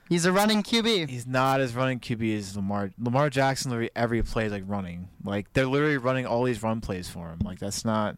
[0.09, 1.09] He's a running QB.
[1.09, 2.91] He's not as running QB as Lamar.
[2.97, 5.09] Lamar Jackson literally every play is like running.
[5.23, 7.39] Like they're literally running all these run plays for him.
[7.43, 8.15] Like that's not.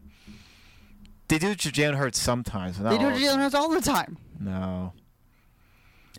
[1.28, 2.78] They do it to Jalen Hurts sometimes.
[2.78, 3.36] But not They do all it to Jalen.
[3.38, 4.18] Hurts all the time.
[4.38, 4.92] No.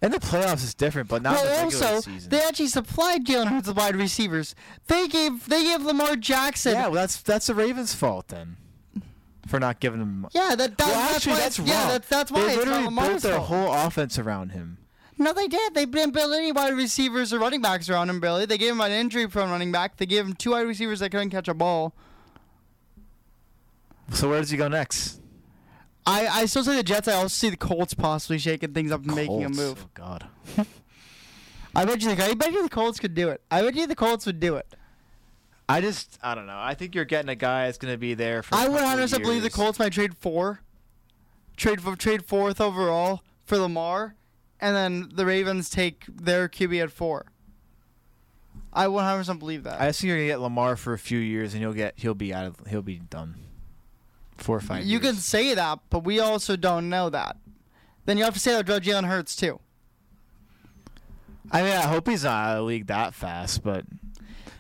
[0.01, 2.29] And the playoffs is different, but not the well, regular also, season.
[2.31, 4.55] they actually supplied Jalen Hurts with wide receivers.
[4.87, 6.73] They gave they gave Lamar Jackson.
[6.73, 8.57] yeah, well, that's that's the Ravens' fault then,
[9.47, 10.27] for not giving him.
[10.31, 11.67] Yeah, that, that well, that's actually, why that's wrong.
[11.67, 14.77] Yeah, that's that's why they literally built their whole offense around him.
[15.17, 15.75] No, they did.
[15.75, 18.45] They didn't build any wide receivers or running backs around him, Billy.
[18.45, 19.97] They gave him an injury-prone running back.
[19.97, 21.93] They gave him two wide receivers that couldn't catch a ball.
[24.13, 25.21] So where does he go next?
[26.07, 27.07] I, I still say the Jets.
[27.07, 29.85] I also see the Colts possibly shaking things up and making a move.
[29.85, 30.27] Oh God.
[31.75, 32.15] I bet you.
[32.15, 33.41] The, I bet you the Colts could do it.
[33.51, 34.75] I bet you the Colts would do it.
[35.69, 36.57] I just I don't know.
[36.59, 38.55] I think you're getting a guy that's going to be there for.
[38.55, 40.61] I I would 100 believe the Colts might trade four,
[41.55, 44.15] trade for trade fourth overall for Lamar,
[44.59, 47.25] and then the Ravens take their QB at four.
[48.73, 49.81] I 100 believe that.
[49.81, 52.33] I think you're gonna get Lamar for a few years, and he'll get he'll be
[52.33, 53.35] out of he'll be done.
[54.37, 54.83] Four or five.
[54.83, 55.01] you years.
[55.01, 57.37] can say that, but we also don't know that.
[58.05, 59.59] Then you have to say that about Jalen Hurts too.
[61.51, 63.85] I mean, I hope he's not out of the league that fast, but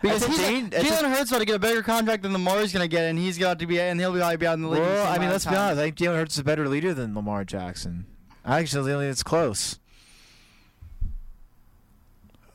[0.01, 2.73] Because he's dan- it's a- Jalen Hurts about to get a bigger contract than Lamar's
[2.73, 4.63] going to get, and he's got to be, and he'll be probably be out in
[4.63, 4.81] the league.
[4.81, 5.79] well, same I mean, let's be honest.
[5.79, 8.05] I think Jalen Hurts is a better leader than Lamar Jackson.
[8.43, 9.77] Actually think it's close.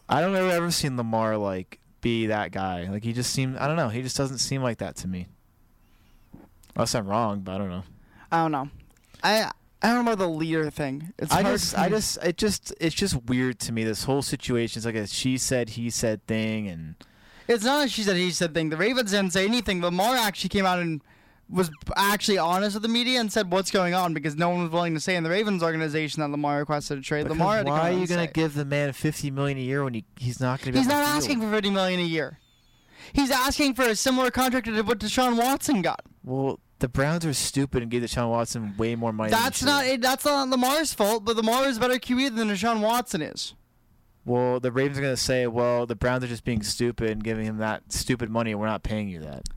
[0.08, 2.88] I don't ever ever seen Lamar like be that guy.
[2.90, 3.56] Like he just seemed.
[3.58, 3.88] I don't know.
[3.88, 5.26] He just doesn't seem like that to me.
[6.74, 7.84] Unless I'm wrong, but I don't know.
[8.30, 8.68] I don't know.
[9.22, 9.50] I
[9.82, 11.12] I don't know about the leader thing.
[11.18, 13.84] It's I hard just, for I just, it just, it's just weird to me.
[13.84, 16.94] This whole situation is like a she said, he said thing, and
[17.48, 18.70] It's not a she said he said thing.
[18.70, 19.80] The Ravens didn't say anything.
[19.82, 21.02] Lamar actually came out and
[21.48, 24.70] was actually honest with the media and said what's going on because no one was
[24.70, 27.24] willing to say in the Ravens organization that Lamar requested a trade.
[27.24, 29.84] Because Lamar had why are you and gonna give the man fifty million a year
[29.84, 30.78] when he he's not gonna be?
[30.78, 32.38] He's not asking for fifty million a year.
[33.12, 36.00] He's asking for a similar contract to what Deshaun Watson got.
[36.24, 39.30] Well, the Browns are stupid and gave Deshaun Watson way more money.
[39.30, 42.80] That's not it, that's not Lamar's fault, but Lamar is a better QB than Deshaun
[42.80, 43.54] Watson is.
[44.26, 47.46] Well, the Ravens are gonna say, well, the Browns are just being stupid and giving
[47.46, 48.50] him that stupid money.
[48.50, 49.48] And we're not paying you that.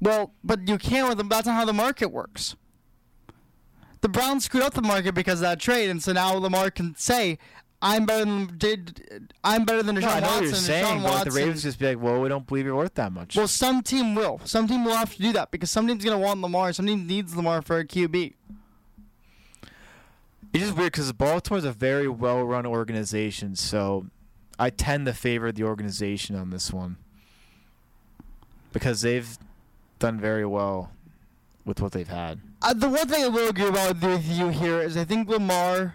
[0.00, 1.28] Well, but you can't with them.
[1.28, 2.54] That's not how the market works.
[4.02, 6.94] The Browns screwed up the market because of that trade, and so now Lamar can
[6.94, 7.36] say,
[7.82, 9.32] "I'm better than did.
[9.42, 11.78] I'm better than Deshaun No, I know Watson." what you're saying, but the Ravens just
[11.80, 13.34] be like, well, we don't believe you're worth that much.
[13.34, 14.40] well, some team will.
[14.44, 16.72] Some team will have to do that because some team's gonna want Lamar.
[16.72, 18.34] Some team needs Lamar for a QB.
[20.52, 24.06] It's just weird because Baltimore's a very well-run organization, so
[24.58, 26.96] I tend to favor the organization on this one
[28.72, 29.38] because they've
[29.98, 30.90] done very well
[31.64, 32.40] with what they've had.
[32.62, 35.94] Uh, the one thing I will agree about with you here is I think Lamar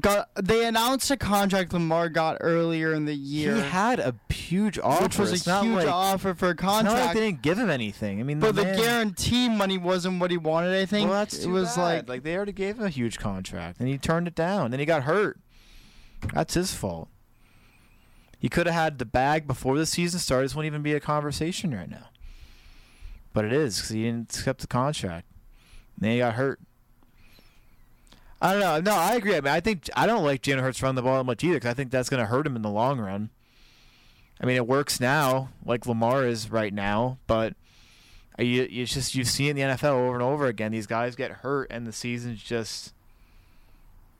[0.00, 0.28] got.
[0.42, 5.04] They announced a contract Lamar got earlier in the year, He had a huge offer,
[5.04, 6.98] which was It's a huge like, offer for a contract.
[7.06, 8.20] like they didn't give him anything.
[8.20, 10.74] I mean, But the man- guarantee money wasn't what he wanted.
[10.78, 11.82] I think Well, that's it was bad.
[11.82, 14.72] like, like they already gave him a huge contract, and he turned it down.
[14.72, 15.38] Then he got hurt.
[16.34, 17.08] That's his fault.
[18.38, 20.46] He could have had the bag before the season started.
[20.46, 22.08] This wouldn't even be a conversation right now.
[23.32, 25.26] But it is because he didn't accept the contract.
[25.96, 26.60] And then he got hurt.
[28.40, 28.80] I don't know.
[28.92, 29.36] No, I agree.
[29.36, 31.54] I mean, I think I don't like Jalen Hurts running the ball that much either
[31.54, 33.30] because I think that's going to hurt him in the long run.
[34.40, 37.54] I mean, it works now, like Lamar is right now, but
[38.38, 40.72] you, it's just you've seen in the NFL over and over again.
[40.72, 42.92] These guys get hurt, and the season's just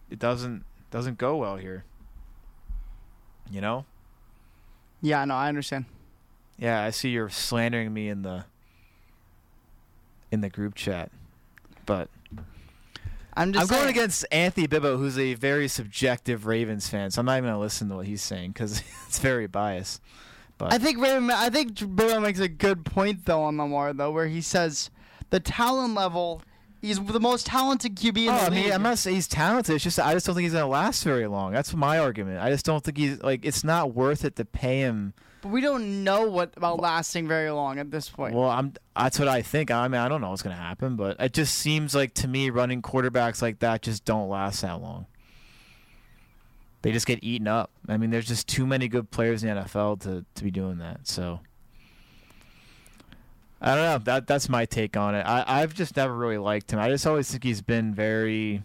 [0.09, 1.85] it doesn't doesn't go well here.
[3.51, 3.85] You know?
[5.05, 5.85] Yeah, no, I understand.
[6.59, 8.47] Yeah, I see you're slandering me in the
[10.31, 11.11] in the group chat,
[11.85, 12.09] but
[13.35, 17.11] I'm just I'm going against Anthony Bibbo, who's a very subjective Ravens fan.
[17.11, 20.01] So I'm not even gonna listen to what he's saying because it's very biased.
[20.57, 24.11] But I think Ray, I think Bibbo makes a good point though on Lamar though,
[24.11, 24.91] where he says
[25.29, 26.41] the talent level.
[26.85, 28.65] He's the most talented QB in Oh, the I league.
[28.65, 29.75] mean, I'm not saying he's talented.
[29.75, 31.53] It's just I just don't think he's gonna last very long.
[31.53, 32.41] That's my argument.
[32.41, 35.15] I just don't think he's like it's not worth it to pay him.
[35.43, 38.35] but we don't know what about lasting very long at this point.
[38.35, 39.71] Well, I'm that's what I think.
[39.71, 42.51] I mean, I don't know what's gonna happen, but it just seems like to me
[42.51, 45.07] running quarterbacks like that just don't last that long.
[46.83, 47.71] They just get eaten up.
[47.89, 50.79] I mean, there's just too many good players in the NFL to to be doing
[50.79, 51.07] that.
[51.09, 51.41] So.
[53.67, 53.99] I don't know.
[54.05, 55.23] That that's my take on it.
[55.23, 56.79] I I've just never really liked him.
[56.79, 58.63] I just always think he's been very.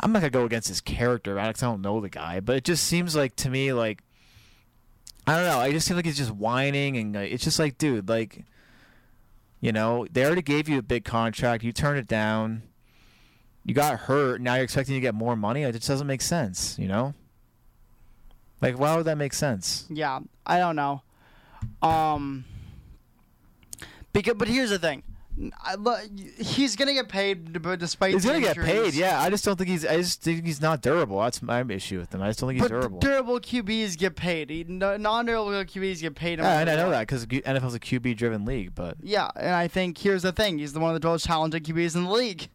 [0.00, 1.54] I'm not gonna go against his character, right?
[1.54, 4.02] 'cause I don't know the guy, but it just seems like to me like.
[5.28, 5.58] I don't know.
[5.60, 8.44] I just feel like he's just whining, and like, it's just like, dude, like.
[9.60, 11.62] You know, they already gave you a big contract.
[11.62, 12.62] You turned it down.
[13.64, 14.40] you got hurt.
[14.40, 15.62] Now you're expecting to get more money.
[15.62, 16.76] It just doesn't make sense.
[16.80, 17.14] You know.
[18.60, 19.86] Like, why would that make sense?
[19.88, 21.02] Yeah, I don't know.
[21.80, 22.44] Um,
[24.12, 25.02] because but here's the thing,
[25.64, 25.76] I,
[26.38, 28.92] he's gonna get paid, but despite He's gonna get paid.
[28.94, 29.86] Yeah, I just don't think he's.
[29.86, 31.20] I just think he's not durable.
[31.20, 32.20] That's my issue with him.
[32.20, 32.98] I just don't think he's But durable.
[32.98, 34.68] durable QBs get paid.
[34.68, 36.38] Non-durable QBs get paid.
[36.38, 38.74] yeah, and I know that because NFL's a QB-driven league.
[38.74, 41.64] But Yeah, and I think here's the thing: he's the one of the most talented
[41.64, 42.48] QBs in the league.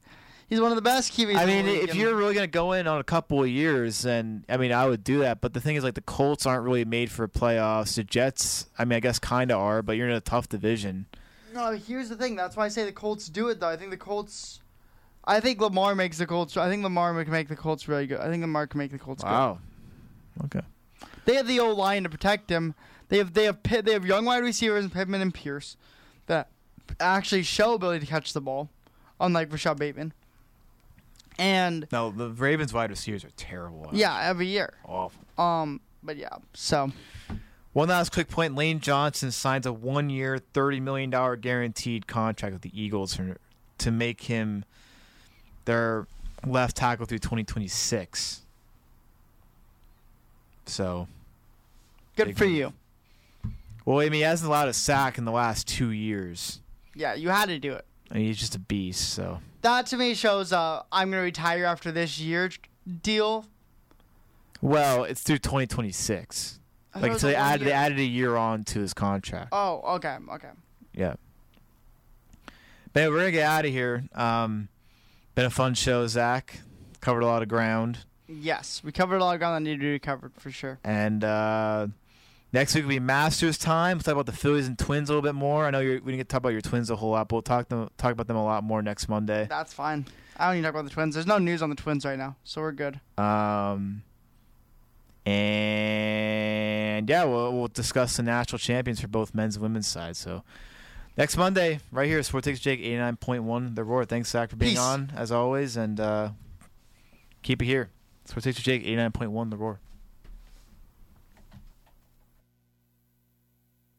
[0.48, 1.36] He's one of the best QBs.
[1.36, 3.50] I in mean, the league, if you're really gonna go in on a couple of
[3.50, 5.42] years, then I mean, I would do that.
[5.42, 7.96] But the thing is, like, the Colts aren't really made for playoffs.
[7.96, 11.08] The Jets, I mean, I guess kind of are, but you're in a tough division.
[11.58, 12.36] No, here's the thing.
[12.36, 13.68] That's why I say the Colts do it, though.
[13.68, 14.62] I think the Colts.
[15.26, 16.56] I think Lamar makes the Colts.
[16.56, 18.20] I think Lamar can make the Colts really good.
[18.20, 19.30] I think Lamar can make the Colts good.
[19.32, 19.58] Wow.
[20.46, 20.60] Okay.
[20.60, 21.10] good.
[21.26, 22.76] They have the O line to protect him.
[23.10, 25.78] They have they have Pitt, they have young wide receivers in Pittman and Pierce
[26.28, 26.50] that
[27.00, 28.70] actually show ability to catch the ball,
[29.20, 30.14] unlike Rashod Bateman.
[31.40, 33.90] And No, the Ravens wide receivers are terrible.
[33.94, 34.74] yeah, every year.
[34.86, 35.22] Awful.
[35.44, 36.92] Um, but yeah, so
[37.78, 42.64] One last quick point: Lane Johnson signs a one-year, thirty million dollar guaranteed contract with
[42.64, 43.20] the Eagles
[43.78, 44.66] to make him
[45.66, 46.08] their
[46.44, 48.42] left tackle through twenty twenty six.
[50.66, 51.08] So,
[52.16, 52.56] good for move.
[52.56, 52.74] you.
[53.86, 56.62] well, I mean, he hasn't allowed a sack in the last two years.
[56.96, 57.86] Yeah, you had to do it.
[58.12, 59.08] Mean, he's just a beast.
[59.08, 62.50] So, That to me shows uh I'm gonna retire after this year
[63.04, 63.46] deal.
[64.64, 66.60] well, it's through twenty twenty six.
[66.98, 69.50] I Like, so they added they added a year on to his contract.
[69.52, 70.50] Oh, okay, okay.
[70.94, 71.16] Yeah.
[72.94, 74.04] But we're gonna get out of here.
[74.16, 74.70] Um,
[75.36, 76.62] been a fun show, Zac.
[77.00, 79.94] Covered a lot of ground, Yes, we covered a lot of ground that needed to
[79.94, 80.80] be covered for sure.
[80.84, 81.88] and uh,
[82.52, 83.98] next week will be Masters time.
[83.98, 85.66] We'll talk about the Phillies and Twins a little bit more.
[85.66, 87.36] I know you're, we didn't get to talk about your Twins a whole lot, but
[87.36, 89.46] we'll talk them, talk about them a lot more next Monday.
[89.48, 90.08] That's fine.
[90.36, 91.14] I don't need to talk about the Twins.
[91.14, 93.00] There's no news on the Twins right now, so we're good.
[93.18, 94.02] Um,
[95.28, 100.16] and yeah, we'll, we'll discuss the national champions for both men's and women's side.
[100.16, 100.44] So
[101.18, 103.76] next Monday, right here, Sport Takes Jake eighty nine point one.
[103.76, 104.06] The Roar.
[104.06, 104.80] Thanks, Zac, for being Peace.
[104.80, 106.30] on as always, and uh,
[107.44, 107.90] keep it here.
[108.26, 109.50] Sport Takes Jake eighty nine point one.
[109.50, 109.80] The Roar.